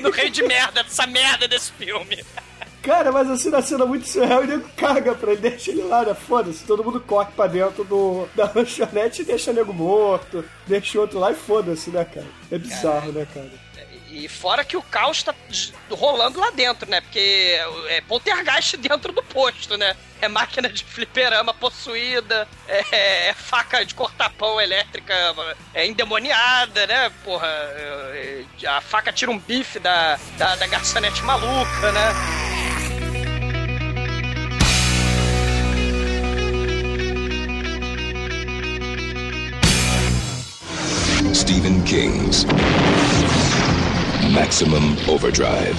[0.00, 2.24] No rei de merda, dessa merda desse filme.
[2.82, 6.14] Cara, mas assim, na cena muito surreal, ele caga pra ele, deixa ele lá, né?
[6.14, 10.98] Foda-se, todo mundo corre pra dentro do, da lanchonete e deixa o nego morto, deixa
[10.98, 12.26] o outro lá e foda-se, né, cara?
[12.50, 13.50] É bizarro, né, cara?
[14.12, 15.34] E fora que o caos tá
[15.90, 17.00] rolando lá dentro, né?
[17.00, 17.58] Porque
[17.88, 19.96] é poltergeist dentro do posto, né?
[20.20, 25.14] É máquina de fliperama possuída, é, é faca de cortar pão elétrica
[25.72, 27.10] é endemoniada, né?
[27.24, 32.12] Porra, é, a faca tira um bife da, da, da garçonete maluca, né?
[41.34, 42.44] Stephen King's
[44.32, 45.76] Maximum Overdrive.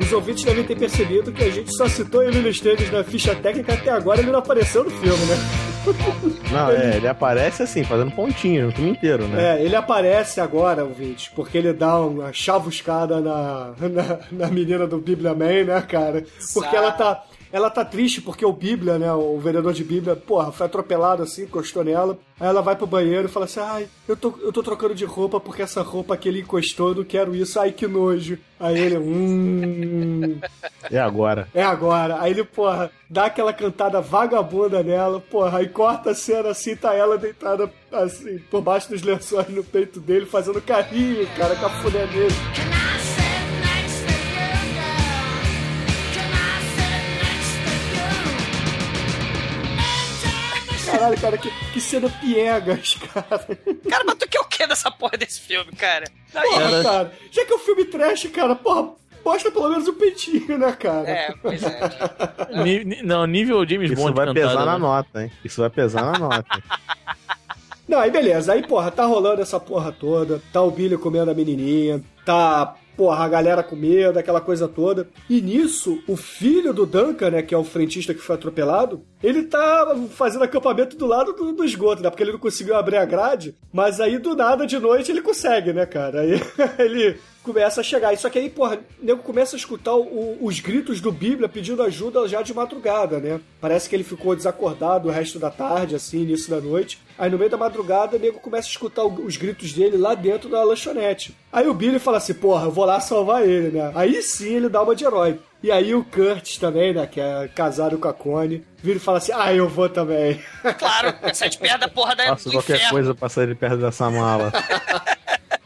[0.00, 3.74] Os ouvintes devem ter percebido que a gente só citou ele Esteves na ficha técnica
[3.74, 5.36] até agora ele não apareceu no filme, né?
[6.50, 9.56] Não, é, ele aparece assim, fazendo pontinho no filme inteiro, né?
[9.58, 14.98] É, ele aparece agora, ouvinte, porque ele dá uma chavuscada na, na, na menina do
[14.98, 16.24] Bíblia Man, né, cara?
[16.52, 17.22] Porque ela tá.
[17.52, 19.12] Ela tá triste porque o Bíblia, né?
[19.12, 22.18] O vereador de Bíblia, porra, foi atropelado assim, encostou nela.
[22.38, 25.04] Aí ela vai pro banheiro e fala assim: Ai, eu tô, eu tô trocando de
[25.04, 27.58] roupa porque essa roupa que ele encostou, eu não quero isso.
[27.58, 28.38] Ai, que nojo.
[28.60, 30.38] Aí ele, hum.
[30.90, 31.48] E agora?
[31.54, 32.20] É agora.
[32.20, 36.94] Aí ele, porra, dá aquela cantada vagabunda nela, porra, aí corta a cena assim, tá
[36.94, 41.70] ela deitada assim, por baixo dos lençóis no peito dele, fazendo carinho, cara, com a
[41.70, 42.34] funé dele.
[50.98, 53.46] Caralho, cara, que, que cena piegas, cara.
[53.88, 56.04] Cara, mas tu quer o que dessa porra desse filme, cara?
[56.34, 57.12] Aí, Porra, cara.
[57.30, 58.90] Já que é um filme trash, cara, porra,
[59.24, 61.08] mostra pelo menos o peitinho, né, cara?
[61.08, 61.80] É, pois é.
[62.84, 64.78] Ni- não, nível James Isso Bond vai cantado, pesar na né?
[64.78, 65.32] nota, hein?
[65.44, 66.62] Isso vai pesar na nota.
[67.88, 68.52] Não, aí beleza.
[68.52, 70.42] Aí, porra, tá rolando essa porra toda.
[70.52, 72.02] Tá o Billy comendo a menininha.
[72.22, 75.08] Tá, porra, a galera com medo, aquela coisa toda.
[75.26, 79.42] E nisso, o filho do Duncan, né, que é o frentista que foi atropelado, ele
[79.44, 82.10] tá fazendo acampamento do lado do, do esgoto, né?
[82.10, 83.54] Porque ele não conseguiu abrir a grade.
[83.72, 86.20] Mas aí, do nada, de noite, ele consegue, né, cara?
[86.20, 86.40] Aí
[86.78, 88.16] ele começa a chegar.
[88.18, 91.82] Só que aí, porra, o nego começa a escutar o- os gritos do Bíblia pedindo
[91.82, 93.40] ajuda já de madrugada, né?
[93.60, 96.98] Parece que ele ficou desacordado o resto da tarde, assim, início da noite.
[97.18, 100.14] Aí no meio da madrugada, o nego começa a escutar o- os gritos dele lá
[100.14, 101.34] dentro da lanchonete.
[101.50, 103.90] Aí o Billy fala assim, porra, eu vou lá salvar ele, né?
[103.94, 105.38] Aí sim ele dá uma de herói.
[105.62, 109.18] E aí o Curtis também, né, que é casado com a Connie, vira e fala
[109.18, 110.40] assim, ah, eu vou também.
[110.78, 112.92] Claro, sai de perto da porra da, Faço qualquer inferno.
[112.92, 114.52] coisa pra sair de perto dessa mala.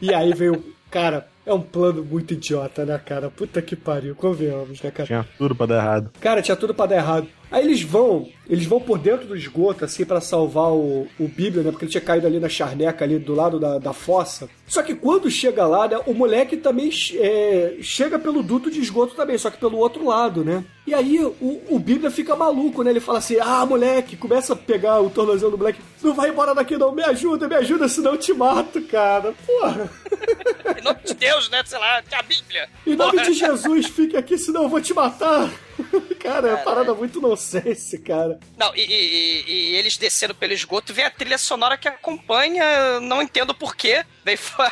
[0.01, 3.29] E aí veio, cara, é um plano muito idiota, né, cara?
[3.29, 5.05] Puta que pariu, convenhamos, né, cara?
[5.05, 6.11] Tinha tudo pra dar errado.
[6.19, 7.27] Cara, tinha tudo pra dar errado.
[7.53, 11.61] Aí eles vão, eles vão por dentro do esgoto, assim, pra salvar o, o Bíblia,
[11.61, 11.69] né?
[11.69, 14.49] Porque ele tinha caído ali na charneca, ali do lado da, da fossa.
[14.65, 19.13] Só que quando chega lá, né, o moleque também é, chega pelo duto de esgoto
[19.13, 20.65] também, só que pelo outro lado, né?
[20.87, 22.89] E aí o, o Bíblia fica maluco, né?
[22.89, 25.79] Ele fala assim: ah, moleque, começa a pegar o tornozelo do moleque.
[26.01, 29.33] Não vai embora daqui, não, me ajuda, me ajuda, senão eu te mato, cara.
[29.45, 29.91] Porra.
[30.75, 31.61] Em nome de Deus, né?
[31.65, 32.67] Sei lá, a Bíblia.
[32.87, 33.25] Em nome Porra.
[33.25, 35.51] de Jesus, fique aqui, senão eu vou te matar.
[36.19, 38.39] Cara, é uma parada muito nonsense, cara.
[38.57, 43.21] Não, e, e- e- eles descendo pelo esgoto, vem a trilha sonora que acompanha, não
[43.21, 44.05] entendo porquê.
[44.23, 44.65] Vem for,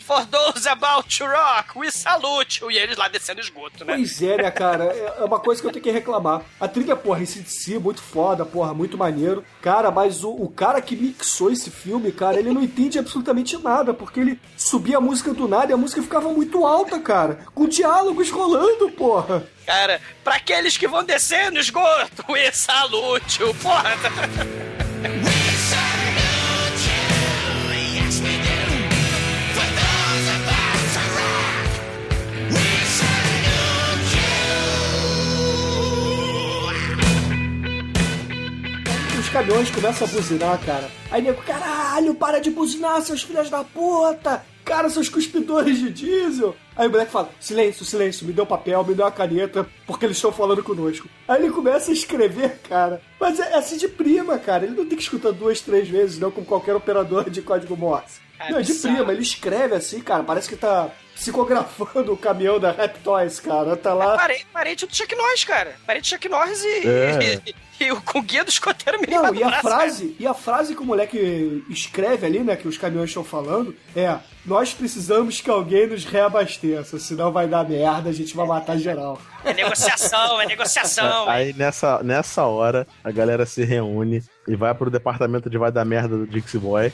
[0.00, 2.70] for those about to rock, we salute you.
[2.70, 3.94] E eles lá descendo esgoto, né?
[3.94, 4.84] Pois é, né, cara?
[4.84, 6.42] É é uma coisa que eu tenho que reclamar.
[6.58, 9.44] A trilha, porra, esse de si, muito foda, porra, muito maneiro.
[9.60, 13.92] Cara, mas o, o cara que mixou esse filme, cara, ele não entende absolutamente nada,
[13.92, 17.46] porque ele subia a música do nada e a música ficava muito alta, cara.
[17.54, 19.46] Com diálogos rolando, porra.
[19.66, 23.90] Cara, pra aqueles que vão descer no esgoto, we salute you, porra.
[39.30, 40.90] caminhões começam a buzinar, cara.
[41.10, 44.44] Aí nego, caralho, para de buzinar, seus filhos da puta!
[44.64, 46.54] Cara, seus cuspidores de diesel!
[46.76, 50.16] Aí o moleque fala: silêncio, silêncio, me deu papel, me deu uma caneta, porque eles
[50.16, 51.08] estão falando conosco.
[51.28, 53.00] Aí ele começa a escrever, cara.
[53.20, 54.64] Mas é, é assim de prima, cara.
[54.64, 58.20] Ele não tem que escutar duas, três vezes, não, como qualquer operador de código Morse.
[58.36, 60.22] Cara, não, é de prima, ele escreve assim, cara.
[60.22, 60.90] Parece que tá
[61.20, 63.76] psicografando o caminhão da Raptoys, cara.
[63.76, 64.16] Tá lá.
[64.16, 65.76] Parei, parente do Chuck Norris, cara.
[65.86, 67.42] Parente do Chuck Norris e, É.
[67.78, 70.26] e, e o com o guia do escoteiro me Não, e a braço, frase, e
[70.26, 74.16] a frase que o moleque escreve ali, né, que os caminhões estão falando, é:
[74.46, 79.20] nós precisamos que alguém nos reabasteça, senão vai dar merda, a gente vai matar geral.
[79.44, 81.28] É negociação, é negociação.
[81.28, 85.84] Aí nessa, nessa hora, a galera se reúne e vai pro departamento de vai dar
[85.84, 86.90] merda do Dixie Boy.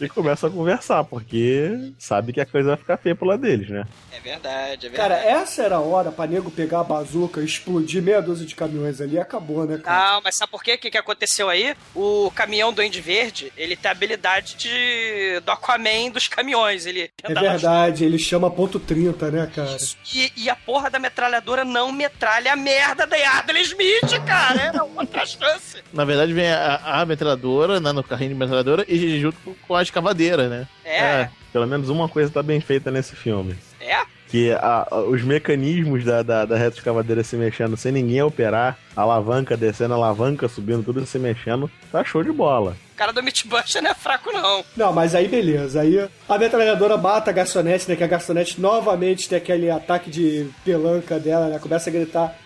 [0.00, 3.68] E começam a conversar, porque sabe que a coisa vai ficar feia pro lado deles,
[3.68, 3.84] né?
[4.12, 4.94] É verdade, é verdade.
[4.96, 9.00] Cara, essa era a hora pra nego pegar a bazuca, explodir meia dúzia de caminhões
[9.00, 10.14] ali e acabou, né, cara?
[10.14, 10.74] Não, mas sabe por quê?
[10.74, 11.74] O que, que aconteceu aí?
[11.94, 16.84] O caminhão do Duende Verde, ele tem a habilidade de, do Aquaman dos caminhões.
[16.86, 19.76] Ele É verdade, ele chama ponto 30, né, cara?
[20.14, 24.72] E, e a porra da metralhadora não metralha a merda da Yardley Smith, cara.
[24.76, 25.82] É outra chance.
[25.92, 29.74] Na verdade, vem a, a metralhadora, né, no carrinho de metralhadora, e junto com- com
[29.86, 30.66] a escavadeira, né?
[30.84, 33.56] É, Pelo menos uma coisa tá bem feita nesse filme.
[33.80, 34.04] é.
[34.28, 38.76] Que a- a- os mecanismos da, da, da reta escavadeira se mexendo sem ninguém operar,
[38.96, 42.76] a alavanca descendo, a alavanca subindo, tudo se mexendo, tá show de bola.
[42.92, 44.64] O cara do Mythbuster não é fraco, não.
[44.76, 45.80] Não, mas aí beleza.
[45.80, 47.94] Aí a metralhadora mata a garçonete, né?
[47.94, 51.60] Que a garçonete novamente tem aquele ataque de pelanca dela, né?
[51.60, 52.36] Começa a gritar: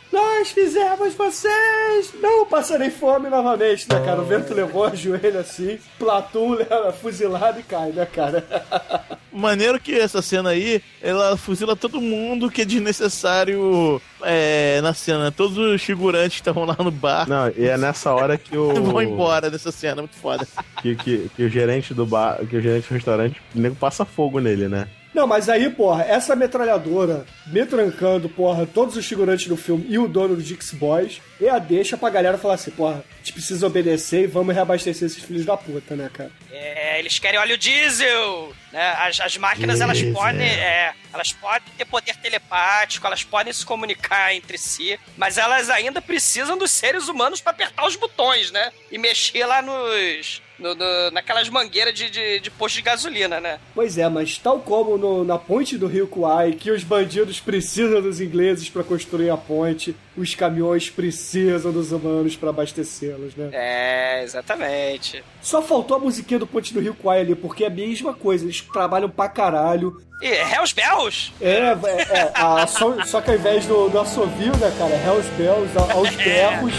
[0.40, 2.14] Nós fizemos vocês!
[2.18, 4.22] Não passarei fome novamente, né, cara?
[4.22, 8.46] O vento levou a joelho assim, Platum leva fuzilado e cai, né, cara?
[9.30, 15.30] Maneiro que essa cena aí, ela fuzila todo mundo que é desnecessário é, na cena.
[15.30, 18.72] Todos os figurantes que estavam lá no bar Não, e é nessa hora que o.
[18.82, 20.48] vão embora dessa cena, muito foda.
[20.80, 24.06] Que, que, que o gerente do bar, que o gerente do restaurante, o nego passa
[24.06, 24.88] fogo nele, né?
[25.12, 29.98] Não, mas aí, porra, essa metralhadora me trancando, porra, todos os figurantes do filme e
[29.98, 33.32] o dono do Dix Boys, e a deixa pra galera falar assim, porra, a gente
[33.32, 36.30] precisa obedecer e vamos reabastecer esses filhos da puta, né, cara?
[36.52, 38.92] É, eles querem óleo diesel, né?
[38.98, 44.34] As, as máquinas, elas podem, é, elas podem ter poder telepático, elas podem se comunicar
[44.34, 48.70] entre si, mas elas ainda precisam dos seres humanos pra apertar os botões, né?
[48.90, 50.40] E mexer lá nos...
[50.60, 53.58] no- no- naquelas mangueiras de, de, de posto de gasolina, né?
[53.74, 58.00] Pois é, mas tal como no- na ponte do Rio Kwai, que os bandidos precisam
[58.00, 63.48] dos ingleses pra construir a ponte, os caminhões precisam dos humanos pra abastecê-los, né?
[63.52, 65.24] É, exatamente.
[65.40, 68.44] Só faltou a musiquinha do ponte do Rio Kwai ali, porque é a mesma coisa,
[68.44, 70.00] eles trabalham pra caralho.
[70.22, 71.32] E Hells Bells?
[71.40, 71.72] É, é,
[72.18, 75.70] é, a- só, só que ao invés do, do assovio, né, cara, é Hells Bells,
[75.94, 76.74] aos berros.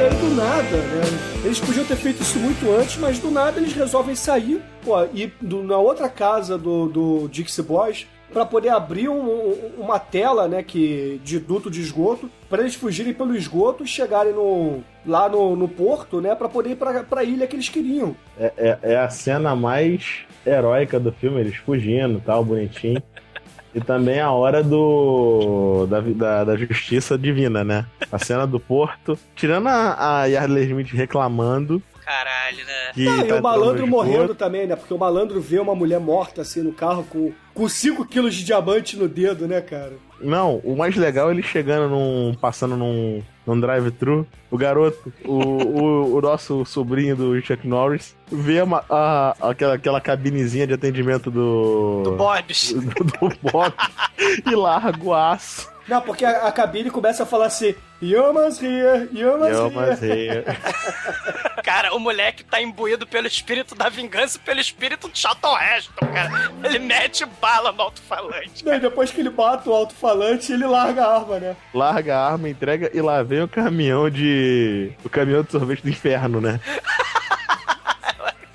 [0.00, 1.02] E aí do nada, né?
[1.44, 5.32] Eles podiam ter feito isso muito antes, mas do nada eles resolvem sair, pô, ir
[5.40, 9.20] do- na outra casa do, do Dixie Boys pra poder abrir um-
[9.50, 13.86] um- uma tela, né, que de duto de esgoto, pra eles fugirem pelo esgoto e
[13.88, 17.68] chegarem no, lá no, no porto, né, pra poder ir pra, pra ilha que eles
[17.68, 18.14] queriam.
[18.38, 23.02] É, é, é a cena mais heróica do filme, eles fugindo e tal, bonitinho.
[23.74, 27.86] E também a hora do da, da, da justiça divina, né?
[28.10, 29.18] A cena do porto.
[29.34, 32.90] Tirando a, a Yardley Smith reclamando Caralho, né?
[32.92, 33.06] que.
[33.06, 34.74] Ah, e tá o malandro morrendo também, né?
[34.74, 38.44] Porque o malandro vê uma mulher morta assim no carro com, com 5 quilos de
[38.44, 39.92] diamante no dedo, né, cara?
[40.20, 42.34] Não, o mais legal é ele chegando num.
[42.34, 43.22] passando num,
[43.54, 44.26] num drive-thru.
[44.50, 50.00] O garoto, o, o, o nosso sobrinho do Chuck Norris, vê uma- a, aquela, aquela
[50.00, 52.02] cabinezinha de atendimento do.
[52.04, 52.72] Do Bob's.
[52.74, 52.80] do,
[53.28, 53.72] do Bob
[54.50, 55.69] e larga o aço.
[55.90, 60.44] Não, porque a, a cabine começa a falar assim: Yamas here, Yamas Eu, here.
[61.64, 66.06] Cara, o moleque tá imbuído pelo espírito da vingança e pelo espírito de Charlton Heston,
[66.06, 66.30] cara.
[66.64, 68.64] Ele mete bala no alto-falante.
[68.64, 71.56] Não, e depois que ele bate o alto-falante, ele larga a arma, né?
[71.74, 74.92] Larga a arma, entrega e lá vem o caminhão de.
[75.04, 76.60] O caminhão de sorvete do inferno, né?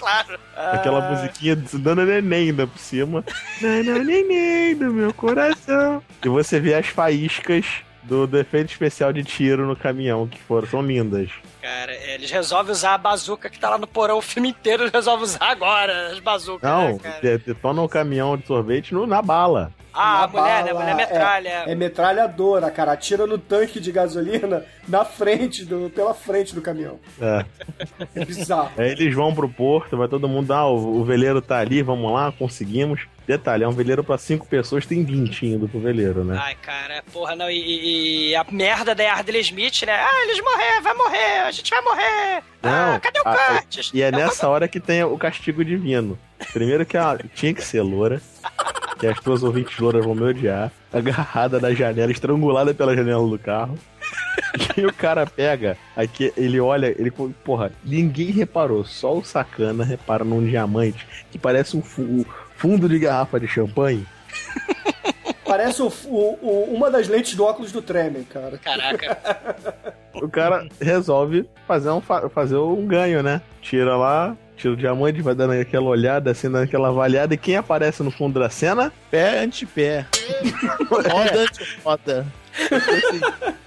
[0.05, 0.39] Claro.
[0.55, 3.25] Aquela Ah, musiquinha dando neném ainda por cima.
[3.59, 6.03] Nana, neném do meu coração.
[6.23, 7.65] E você vê as faíscas
[8.07, 11.29] do, do efeito especial de tiro no caminhão, que foram, são lindas.
[11.61, 14.83] Cara, é, eles resolvem usar a bazuca que tá lá no porão o filme inteiro,
[14.83, 17.19] eles resolvem usar agora as bazucas, Não, né, cara?
[17.21, 19.71] de- detona o caminhão de sorvete no- na bala.
[19.97, 20.69] Ah, a Na mulher, né?
[20.71, 21.49] A bala, mulher metralha.
[21.67, 22.91] É, é metralhadora, cara.
[22.91, 26.99] Atira no tanque de gasolina na frente, do, pela frente do caminhão.
[27.21, 27.45] É.
[28.13, 28.71] É bizarro.
[28.77, 32.11] Aí eles vão pro porto, vai todo mundo, ah, o, o veleiro tá ali, vamos
[32.11, 33.07] lá, conseguimos.
[33.27, 36.37] Detalhe, é um veleiro pra cinco pessoas, tem 20 indo pro veleiro, né?
[36.41, 39.93] Ai, cara, porra, não, e, e- a merda da Yardley Smith, né?
[39.93, 42.43] Ah, eles morrer, vai morrer, a gente vai morrer.
[42.63, 43.91] ah, Não, cadê o a- Curtis?
[43.93, 46.17] E é Eu- nessa hora que tem o castigo divino.
[46.53, 48.21] Primeiro que ela tinha que ser loura,
[48.99, 53.39] que as tuas ouvintes louras vão me odiar, agarrada na janela, estrangulada pela janela do
[53.39, 53.77] carro.
[54.77, 60.23] E o cara pega, aqui ele olha, ele, porra, ninguém reparou, só o sacana repara
[60.23, 62.25] num diamante que parece um fu-
[62.65, 64.03] fundo de garrafa de champanhe.
[65.45, 68.57] Parece o, o- o- uma das lentes do óculos do Tremen, cara.
[68.57, 69.95] Caraca.
[70.15, 73.41] O cara resolve fazer um, fa- fazer um ganho, né?
[73.61, 77.33] Tira lá, tira o diamante, vai dando aquela olhada, assim, dando aquela avaliada.
[77.33, 78.93] E quem aparece no fundo da cena?
[79.11, 80.05] Pé ante pé.
[80.89, 82.25] Roda ante roda.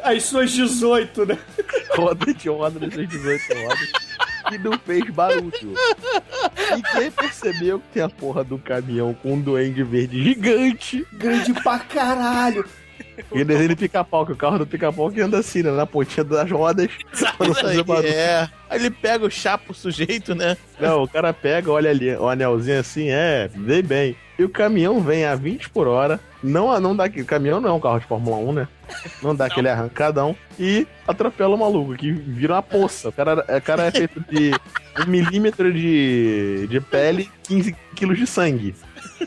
[0.03, 1.39] As suas 18, né?
[1.95, 3.93] roda de roda nessas 18 rodas
[4.51, 5.53] e não fez barulho.
[6.77, 11.53] E quem percebeu que tem a porra do caminhão com um duende verde gigante Grande
[11.55, 12.65] pra caralho.
[13.33, 16.25] e desenho de pica-pau, que o carro do pica-pau que anda assim, né, na pontinha
[16.25, 16.89] das rodas.
[18.05, 18.49] é.
[18.69, 20.57] Aí ele pega o chapa o sujeito, né?
[20.81, 24.17] Não, o cara pega, olha ali, o anelzinho assim, é, dei bem.
[24.39, 27.73] E o caminhão vem a 20 por hora, não, não dá aquele caminhão não é
[27.73, 28.69] um carro de Fórmula 1, né?
[29.23, 33.09] Não dá aquele arrancadão e atropela o maluco, que vira uma poça.
[33.09, 34.53] O cara, o cara é feito de
[35.01, 38.75] um milímetro de, de pele, 15 quilos de sangue.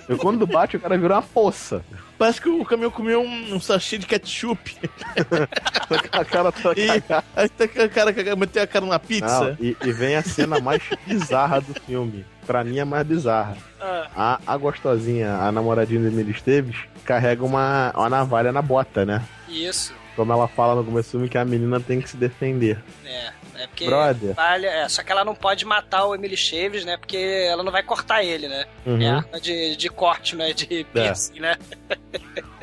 [0.09, 1.83] E quando bate, o cara vira uma poça.
[2.17, 4.77] Parece que o caminhão comeu um, um sachê de ketchup.
[6.11, 7.23] A cara tá E aí tá
[7.67, 9.41] com a cara que meteu a cara na pizza.
[9.41, 12.25] Não, e, e vem a cena mais bizarra do filme.
[12.51, 13.55] Pra mim, é mais bizarra.
[14.13, 16.75] A, a gostosinha, a namoradinha do Emílio Esteves,
[17.05, 19.21] carrega uma, uma navalha na bota, né?
[19.47, 19.93] Isso.
[20.17, 22.77] Como ela fala no começo do filme que a menina tem que se defender.
[23.05, 23.27] É,
[23.63, 23.85] é porque.
[23.85, 24.33] Brother.
[24.35, 26.97] Vale, é, só que ela não pode matar o Emily Chaves, né?
[26.97, 27.15] Porque
[27.49, 28.65] ela não vai cortar ele, né?
[28.85, 29.01] Uhum.
[29.01, 30.51] É arma de, de corte, né?
[30.51, 31.55] De piercing, né?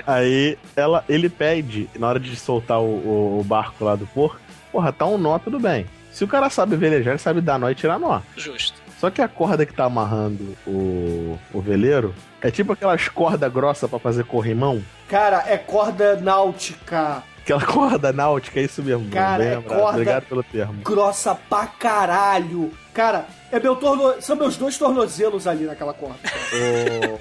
[0.06, 4.38] Aí ela, ele pede, na hora de soltar o, o- barco lá do porto,
[4.70, 5.86] porra, tá um nó, tudo bem.
[6.12, 8.20] Se o cara sabe velejar, ele sabe dar nó e tirar nó.
[8.36, 8.80] Justo.
[8.98, 13.88] Só que a corda que tá amarrando o, o veleiro é tipo aquelas cordas grossas
[13.88, 14.82] pra fazer corrimão.
[15.08, 17.22] Cara, é corda náutica.
[17.40, 19.08] Aquela corda náutica, é isso mesmo.
[19.10, 19.78] Cara, é lembrado.
[19.78, 20.82] corda- Obrigado pelo termo.
[20.82, 22.72] Grossa pra caralho.
[22.92, 24.20] Cara, é meu torno...
[24.20, 26.18] são meus dois tornozelos ali naquela corda.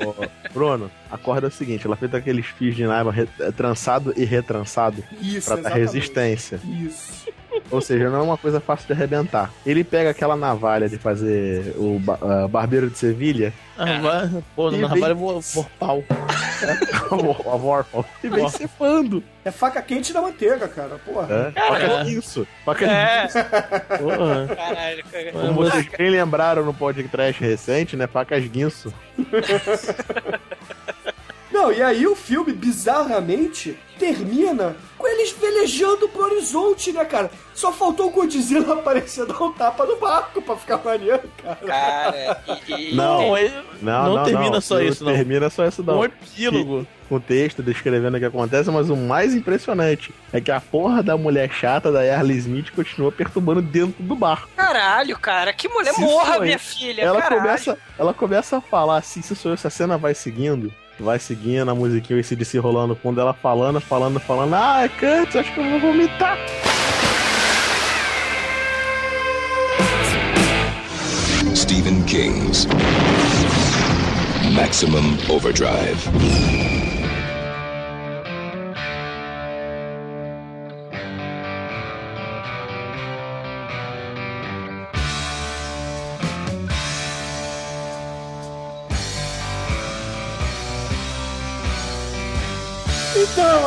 [0.07, 3.27] Ô, Bruno, a corda é o seguinte, ela é feita aqueles fios de nylon re-
[3.55, 6.59] trançado e retrançado Isso, pra dar resistência.
[6.65, 7.26] Isso.
[7.71, 9.51] Ou seja, não é uma coisa fácil de arrebentar.
[9.65, 14.65] Ele pega aquela navalha de fazer o ba- ah, barbeiro de Sevilha, Ah, vai, pô,
[14.71, 15.41] na vem- navalha vou
[15.79, 16.03] pau.
[17.11, 19.23] a Warfall, e vem cefando.
[19.45, 20.97] É faca quente da manteiga, cara.
[21.05, 21.53] Porra.
[21.55, 22.47] É, faca guinso.
[22.65, 23.21] Faca de É.
[23.21, 23.37] guinso.
[24.03, 24.47] Porra.
[24.55, 25.31] Caralho, cara.
[25.31, 28.07] Como vocês bem lembraram no podcast recente, né?
[28.07, 28.93] Facas guinso.
[31.57, 37.31] Não, e aí o filme, bizarramente, termina com eles velejando pro horizonte, né, cara?
[37.55, 41.55] Só faltou o Godzilla aparecer dar um tapa no barco pra ficar maneiro, cara.
[41.65, 43.21] Cara, e, e- Não.
[43.21, 43.35] Não,
[43.81, 44.61] Não, não, não, termina não.
[44.61, 45.13] só isso, não.
[45.13, 45.99] Termina só isso, não.
[45.99, 46.85] Um epílogo.
[47.09, 51.17] com texto descrevendo o que acontece, mas o mais impressionante é que a porra da
[51.17, 54.47] mulher chata da Harley Smith continua perturbando dentro do barco.
[54.55, 57.01] Caralho, cara, que mulher Se morra, minha filha.
[57.01, 57.41] Ela caralho.
[57.41, 60.71] começa, ela começa a falar assim, se sou eu, se a cena vai seguindo,
[61.03, 65.53] vai seguindo a musiquinha, de se rolando quando ela falando, falando, falando, ah, Kurt, acho
[65.53, 66.37] que eu vou vomitar.
[71.55, 72.67] Stephen King's
[74.53, 76.86] Maximum Overdrive.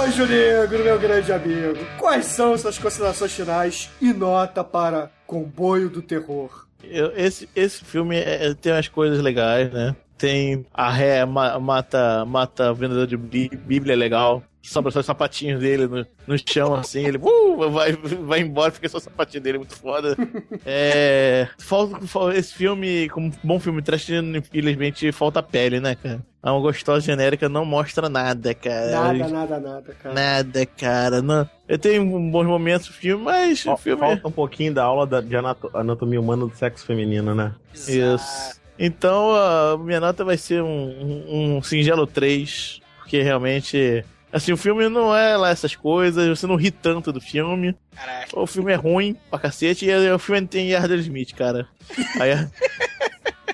[0.01, 6.01] Anjo Negro, meu grande amigo, quais são suas considerações finais e nota para Comboio do
[6.03, 6.67] Terror?
[6.83, 9.95] Eu- esse, esse filme é- é- tem umas coisas legais, né?
[10.17, 14.43] Tem a ré ma- mata, mata vendedor de bí- bíblia legal.
[14.63, 17.05] Sobra só os sapatinhos dele no, no chão, assim.
[17.07, 20.17] Ele uh, vai, vai embora, fica só o sapatinho dele, muito foda.
[20.67, 26.21] É, falta, fal- esse filme, como um bom filme trash, infelizmente falta pele, né, cara?
[26.43, 28.91] A uma gostosa genérica não mostra nada, cara.
[28.91, 30.15] Nada, nada, nada, cara.
[30.15, 31.23] Nada, cara.
[31.23, 31.49] Não.
[31.69, 34.01] Eu tenho bons momentos no filme, mas o filme.
[34.01, 37.55] Falta um pouquinho da aula da- de anato- anatomia humana do sexo feminino, né?
[37.75, 38.59] Isso.
[38.79, 44.05] Então, a minha nota vai ser um, um, um singelo 3, porque realmente.
[44.33, 47.77] Assim, o filme não é lá essas coisas, você não ri tanto do filme.
[47.95, 48.39] Caraca.
[48.39, 51.67] O filme é ruim pra cacete e o filme tem Yardley Smith, cara.
[52.21, 52.49] Aí é.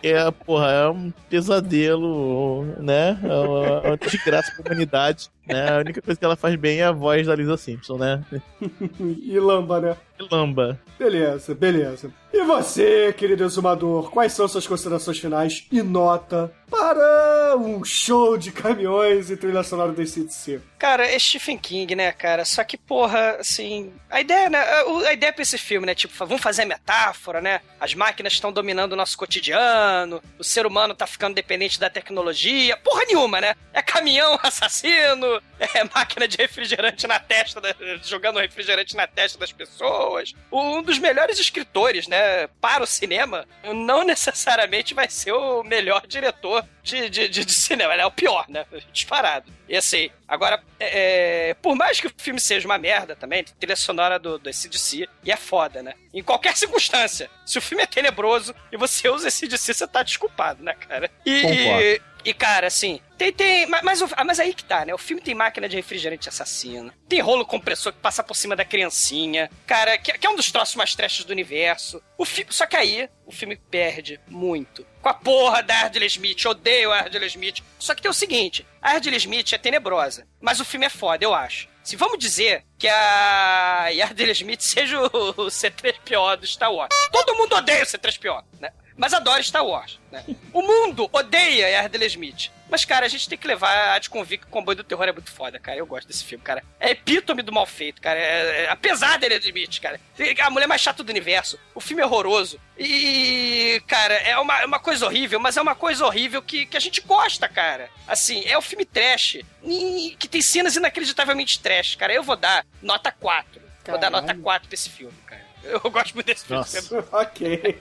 [0.03, 3.19] É, porra, é um pesadelo, né?
[3.23, 5.71] É uma, é uma desgraça pra humanidade, né?
[5.71, 8.25] A única coisa que ela faz bem é a voz da Lisa Simpson, né?
[9.01, 9.97] E lamba, né?
[10.31, 10.79] Lamba.
[10.99, 12.11] Beleza, beleza.
[12.33, 18.51] E você, querido exumador, quais são suas considerações finais e nota para um show de
[18.51, 20.61] caminhões e trilha sonora do CDC?
[20.79, 22.45] Cara, é Stephen King, né, cara?
[22.45, 23.93] Só que, porra, assim.
[24.11, 24.59] A ideia, né?
[24.59, 25.95] A a ideia pra esse filme, né?
[25.95, 27.61] Tipo, vamos fazer a metáfora, né?
[27.81, 32.77] As máquinas estão dominando o nosso cotidiano, o ser humano tá ficando dependente da tecnologia.
[32.79, 33.55] Porra nenhuma, né?
[33.73, 35.41] É caminhão assassino,
[35.75, 40.35] é máquina de refrigerante na testa, da- jogando refrigerante na testa das pessoas.
[40.53, 42.47] Um dos melhores escritores, né?
[42.61, 47.93] Para o cinema, não necessariamente vai ser o melhor diretor de, de, de, de cinema.
[47.93, 48.65] Ele é o pior, né?
[48.93, 49.51] Disparado.
[49.69, 53.55] E assim, agora, é, é, por mais que o filme seja uma merda também, tem
[53.55, 55.95] trilha sonora do, do SDC, e é foda, né?
[56.13, 57.31] Em qualquer circunstância.
[57.45, 61.11] Se o filme é tenebroso e você usa SDC, você tá desculpado, né, cara?
[61.25, 62.05] E, Concordo.
[62.25, 63.67] e, cara, assim, tem, tem.
[63.67, 64.95] Mas, mas, mas aí que tá, né?
[64.95, 66.93] O filme tem máquina de refrigerante assassino.
[67.09, 69.51] Tem rolo compressor que passa por cima da criancinha.
[69.67, 72.03] Cara, que, que é um dos troços mais trashes do universo.
[72.19, 74.87] O fi, só que aí, o filme perde muito.
[75.07, 76.45] Com a porra da Ardley Smith.
[76.47, 77.63] Odeio a Ardley Smith.
[77.79, 80.27] Só que tem o seguinte: a Ardley Smith é tenebrosa.
[80.41, 81.69] Mas o filme é foda, eu acho.
[81.85, 86.93] Se vamos dizer que a Ardley Smith seja o C3PO do Star Wars.
[87.13, 88.73] Todo mundo odeia o C3PO, né?
[88.97, 90.25] Mas adora Star Wars, né?
[90.53, 92.51] O mundo odeia Ardley Smith.
[92.69, 95.05] Mas, cara, a gente tem que levar a de convir que o comboio do terror
[95.07, 95.79] é muito foda, cara.
[95.79, 96.65] Eu gosto desse filme, cara.
[96.81, 98.19] É epítome do mal feito, cara.
[98.19, 100.01] É, é- apesar dele Smith, cara.
[100.43, 101.59] A mulher mais chata do universo.
[101.75, 102.59] O filme é horroroso.
[102.77, 106.77] E, cara, é uma, é uma coisa horrível, mas é uma coisa horrível que, que
[106.77, 107.89] a gente gosta, cara.
[108.09, 109.39] Assim, é o filme trash.
[109.63, 112.13] e- que tem cenas inacreditavelmente trash, cara.
[112.13, 113.61] Eu vou dar nota 4.
[113.87, 115.46] Vou dar nota 4 pra esse filme, cara.
[115.69, 116.61] Eu gosto muito desse filme.
[116.61, 117.05] Nossa.
[117.13, 117.79] ok.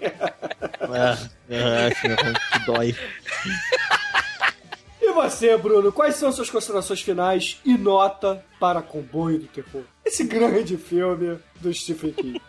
[0.81, 1.17] Ah,
[1.49, 2.15] ah, filho,
[2.51, 2.95] que dói.
[5.01, 9.83] E você, Bruno, quais são suas considerações finais e nota para Comboio do Terror?
[10.03, 12.41] Esse grande filme do Stephen King.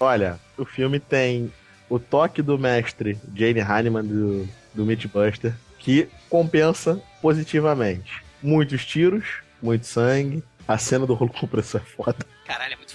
[0.00, 1.52] Olha, o filme tem
[1.88, 8.22] o toque do mestre Jane Hanneman do, do Mythbuster, que compensa positivamente.
[8.42, 12.26] Muitos tiros, muito sangue, a cena do rolo compressor é foda.
[12.46, 12.91] Caralho, é muito.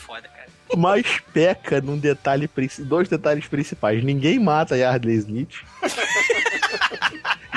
[0.77, 2.49] Mas peca num detalhe,
[2.79, 4.03] dois detalhes principais.
[4.03, 5.55] Ninguém mata a Yardley Smith.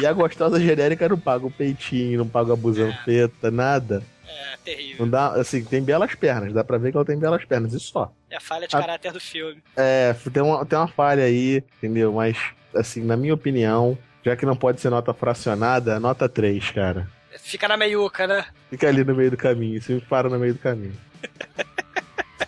[0.00, 4.02] e a gostosa genérica não paga o peitinho, não paga a busanfeta, nada.
[4.26, 5.04] É terrível.
[5.04, 7.80] Não dá, assim, tem belas pernas, dá pra ver que ela tem belas pernas, e
[7.80, 8.12] só.
[8.30, 8.80] É a falha de Ah.
[8.80, 9.62] caráter do filme.
[9.76, 12.12] É, tem uma, tem uma falha aí, entendeu?
[12.14, 12.38] Mas,
[12.74, 17.06] assim, na minha opinião, já que não pode ser nota fracionada, nota 3, cara.
[17.38, 18.46] Fica na meiuca, né?
[18.70, 20.96] Fica ali no meio do caminho, você para no meio do caminho.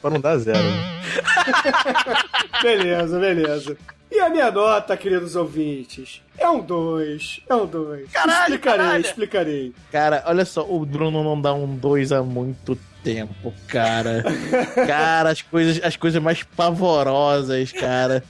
[0.03, 0.59] pra não dar zero.
[0.59, 1.03] né?
[2.63, 3.77] beleza, beleza.
[4.11, 7.41] E a minha nota, queridos ouvintes, é um 2.
[7.49, 8.11] É um 2.
[8.11, 9.01] Caralho, explicarei, caralho.
[9.07, 9.73] explicarei.
[9.91, 14.23] Cara, olha só, o Bruno não dá um 2 há muito tempo, cara.
[14.87, 18.23] cara, as coisas, as coisas mais pavorosas, cara.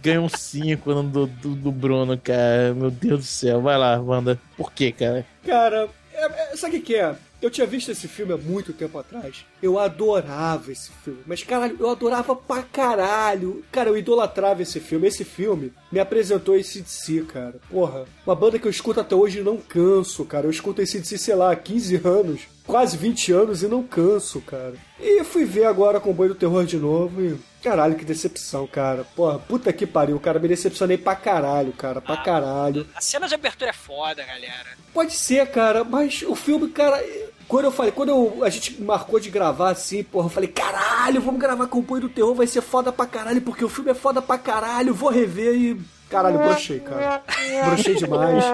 [0.00, 2.72] Ganha um 5 do, do, do Bruno, cara.
[2.74, 3.60] Meu Deus do céu.
[3.60, 4.40] Vai lá, Wanda.
[4.56, 5.26] Por quê, cara?
[5.44, 7.14] Cara, é- é- sabe o que que é?
[7.40, 9.44] Eu tinha visto esse filme há muito tempo atrás.
[9.62, 11.20] Eu adorava esse filme.
[11.26, 13.62] Mas, caralho, eu adorava pra caralho.
[13.70, 15.06] Cara, eu idolatrava esse filme.
[15.06, 17.56] Esse filme me apresentou esse DC, cara.
[17.70, 20.46] Porra, uma banda que eu escuto até hoje e não canso, cara.
[20.46, 22.42] Eu escuto esse DC, sei lá, há 15 anos.
[22.66, 24.74] Quase 20 anos e não canso, cara.
[24.98, 27.36] E fui ver agora com o Boi do Terror de novo e...
[27.66, 29.02] Caralho, que decepção, cara.
[29.16, 30.38] Porra, puta que pariu, cara.
[30.38, 32.00] Me decepcionei pra caralho, cara.
[32.00, 32.86] Pra caralho.
[32.94, 34.68] A cena de abertura é foda, galera.
[34.94, 37.02] Pode ser, cara, mas o filme, cara.
[37.48, 41.20] Quando eu falei, quando eu- a gente marcou de gravar assim, porra, eu falei, caralho,
[41.20, 43.94] vamos gravar com o do Terror, vai ser foda pra caralho, porque o filme é
[43.94, 45.80] foda pra caralho, vou rever e.
[46.08, 47.22] Caralho, brochei, cara.
[47.66, 48.44] Brochei demais.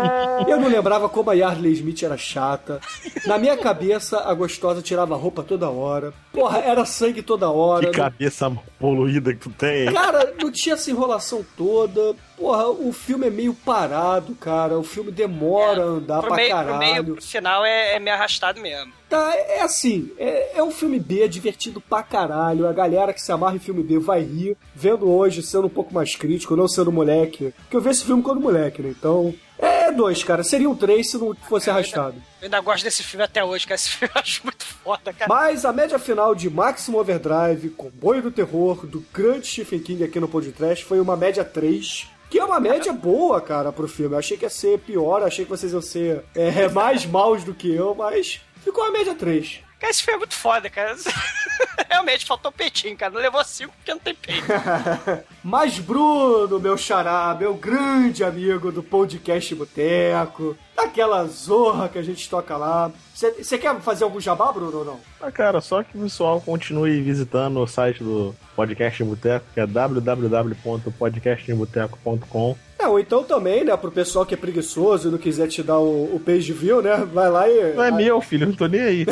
[0.49, 2.81] Eu não lembrava como a Yardley Smith era chata.
[3.27, 6.15] Na minha cabeça, a gostosa tirava a roupa toda hora.
[6.33, 7.91] Porra, era sangue toda hora.
[7.91, 9.93] Que cabeça poluída que tu tem.
[9.93, 12.15] Cara, não tinha essa enrolação toda.
[12.37, 14.79] Porra, o filme é meio parado, cara.
[14.79, 16.79] O filme demora a andar Pro pra meio, pro caralho.
[16.79, 18.93] meio, pro final é, é meio arrastado mesmo.
[19.09, 22.67] Tá, é assim, é, é um filme B divertido pra caralho.
[22.67, 24.57] A galera que se amarra em filme B vai rir.
[24.75, 27.53] Vendo hoje, sendo um pouco mais crítico, não sendo moleque.
[27.59, 28.89] Porque eu vi esse filme quando moleque, né?
[28.91, 29.35] Então.
[29.59, 30.43] É dois, cara.
[30.43, 32.17] Seria um três se não fosse arrastado.
[32.41, 33.77] Eu ainda gosto desse filme até hoje, cara.
[33.77, 35.33] Esse filme eu acho muito foda, cara.
[35.33, 40.19] Mas a média final de Maximum Overdrive, Comboio do Terror, do grande Stephen King aqui
[40.19, 42.09] no podcast, foi uma média 3.
[42.33, 44.15] Que é uma média boa, cara, pro filme.
[44.15, 47.53] Eu achei que ia ser pior, achei que vocês iam ser é, mais maus do
[47.53, 49.61] que eu, mas ficou uma média 3.
[49.83, 50.95] Cara, esse filme é muito foda, cara.
[51.91, 53.13] Realmente, faltou peitinho, cara.
[53.13, 54.47] Não levou cinco porque não tem peito.
[55.43, 62.31] Mas Bruno, meu xará, meu grande amigo do podcast Boteco, daquela zorra que a gente
[62.31, 62.93] toca lá.
[63.13, 65.01] Você quer fazer algum jabá, Bruno, ou não?
[65.21, 69.67] Ah, cara, só que o pessoal continue visitando o site do Podcast Boteco, que é
[69.67, 72.57] www.podcastemboteco.com.
[72.83, 75.79] É, ou então também, né, pro pessoal que é preguiçoso e não quiser te dar
[75.79, 77.75] o, o page view, né, vai lá e...
[77.75, 79.07] Não é meu, filho, não tô nem aí.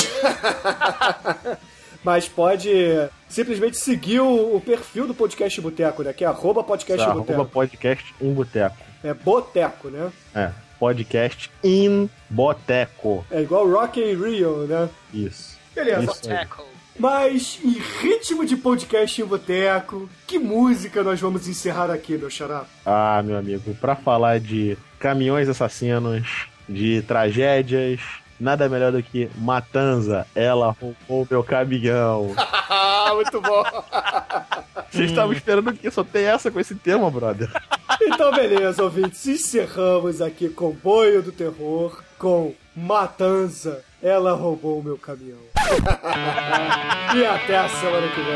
[2.02, 2.68] Mas pode
[3.28, 7.44] simplesmente seguir o, o perfil do Podcast Boteco, né, que é arroba podcast Arroba boteco.
[7.46, 8.76] podcast em boteco.
[9.04, 10.10] É boteco, né?
[10.34, 13.24] É, podcast em boteco.
[13.30, 14.88] É igual Rock in Rio, né?
[15.14, 15.56] Isso.
[15.74, 16.04] Beleza.
[16.04, 16.46] Isso aí.
[17.00, 22.66] Mas, em ritmo de podcast em boteco, que música nós vamos encerrar aqui, meu xará?
[22.84, 28.00] Ah, meu amigo, pra falar de caminhões assassinos, de tragédias,
[28.38, 32.34] nada melhor do que Matanza, ela roubou meu caminhão.
[33.14, 33.62] Muito bom.
[34.90, 35.90] Vocês estavam esperando o quê?
[35.90, 37.50] Só tem essa com esse tema, brother.
[38.00, 39.26] Então, beleza, ouvintes.
[39.26, 43.82] Encerramos aqui Comboio do Terror com Matanza.
[44.02, 45.38] Ela roubou o meu caminhão.
[47.14, 48.32] e até a semana que vem.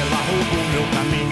[0.00, 1.23] Ela roubou meu caminhão.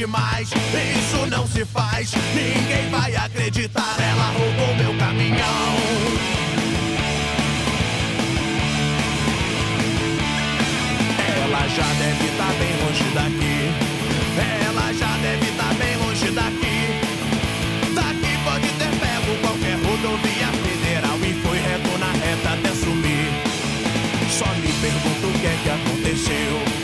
[0.00, 2.10] Demais, isso não se faz.
[2.34, 5.74] Ninguém vai acreditar, ela roubou meu caminhão.
[11.36, 13.58] Ela já deve estar bem longe daqui.
[14.66, 16.80] Ela já deve estar bem longe daqui.
[17.94, 23.28] Daqui pode ter pego qualquer rodovia federal e foi reto na reta até sumir.
[24.30, 26.80] Só me pergunto o que é que aconteceu.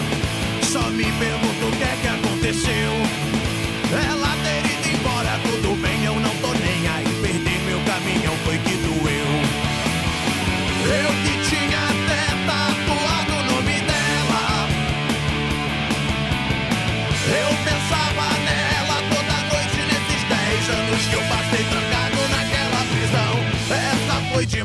[0.70, 3.05] Só me pergunto o que é que aconteceu.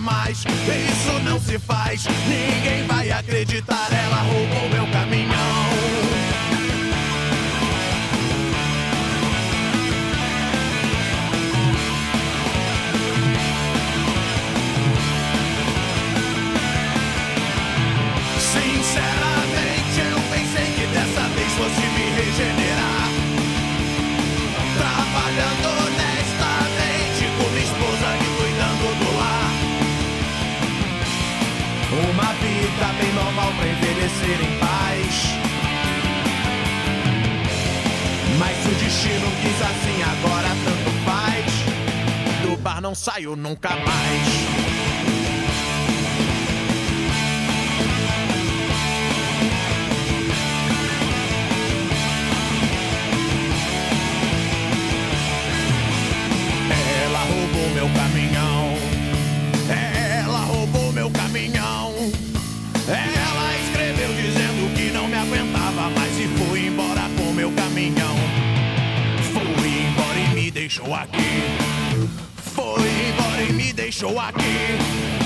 [0.01, 2.05] Demais, isso não se faz.
[2.27, 5.70] Ninguém vai acreditar, ela roubou meu caminhão.
[34.21, 35.33] Envelhecer em paz.
[38.37, 41.51] Mas se o destino quis assim, agora tanto faz.
[42.43, 44.51] Do bar não saio nunca mais.
[57.73, 58.75] Meu caminhão.
[59.67, 61.91] Ela roubou meu caminhão.
[62.87, 63.30] Ela
[70.71, 72.07] deixou aqui.
[72.37, 75.20] Foi embora e me deixou aqui.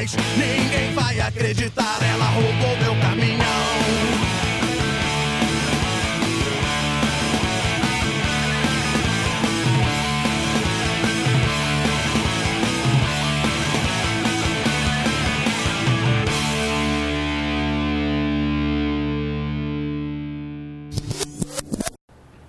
[0.00, 0.16] Faz.
[0.36, 3.40] Ninguém vai acreditar, ela roubou meu caminhão.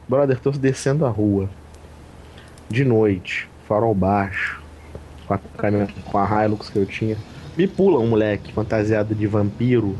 [0.07, 1.49] Brother, tô descendo a rua.
[2.69, 4.61] De noite, farol baixo,
[5.26, 7.18] com a, com a Hilux que eu tinha.
[7.57, 9.95] Me pula um moleque fantasiado de vampiro.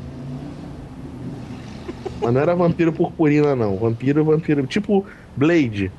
[2.22, 3.78] Mas não era vampiro purpurina, não.
[3.78, 4.66] Vampiro, vampiro.
[4.68, 5.06] Tipo
[5.36, 5.92] Blade.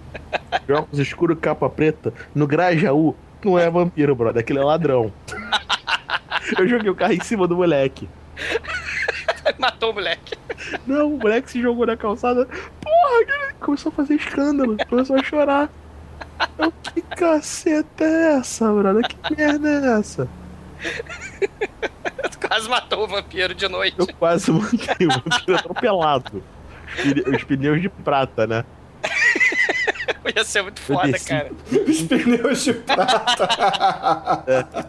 [0.66, 2.12] De óculos escuros, capa preta.
[2.34, 3.14] No Grajaú,
[3.44, 4.40] não é vampiro, brother.
[4.40, 5.12] Aquele é ladrão.
[6.58, 8.08] Eu joguei o carro em cima do moleque.
[9.58, 10.36] Matou o moleque.
[10.86, 12.46] Não, o moleque se jogou na calçada.
[12.80, 15.70] Porra, começou a fazer escândalo, começou a chorar.
[16.58, 19.06] Eu, que caceta é essa, brother?
[19.08, 20.28] Que merda é essa?
[22.48, 23.96] Quase matou o vampiro de noite.
[23.98, 26.42] Eu quase mandei o vampiro atropelado.
[26.94, 28.64] Os pne- Os pneus de prata, né?
[30.36, 31.50] Ia ser muito foda, cara.
[31.88, 34.44] Os pneus de prata.
[34.46, 34.84] É.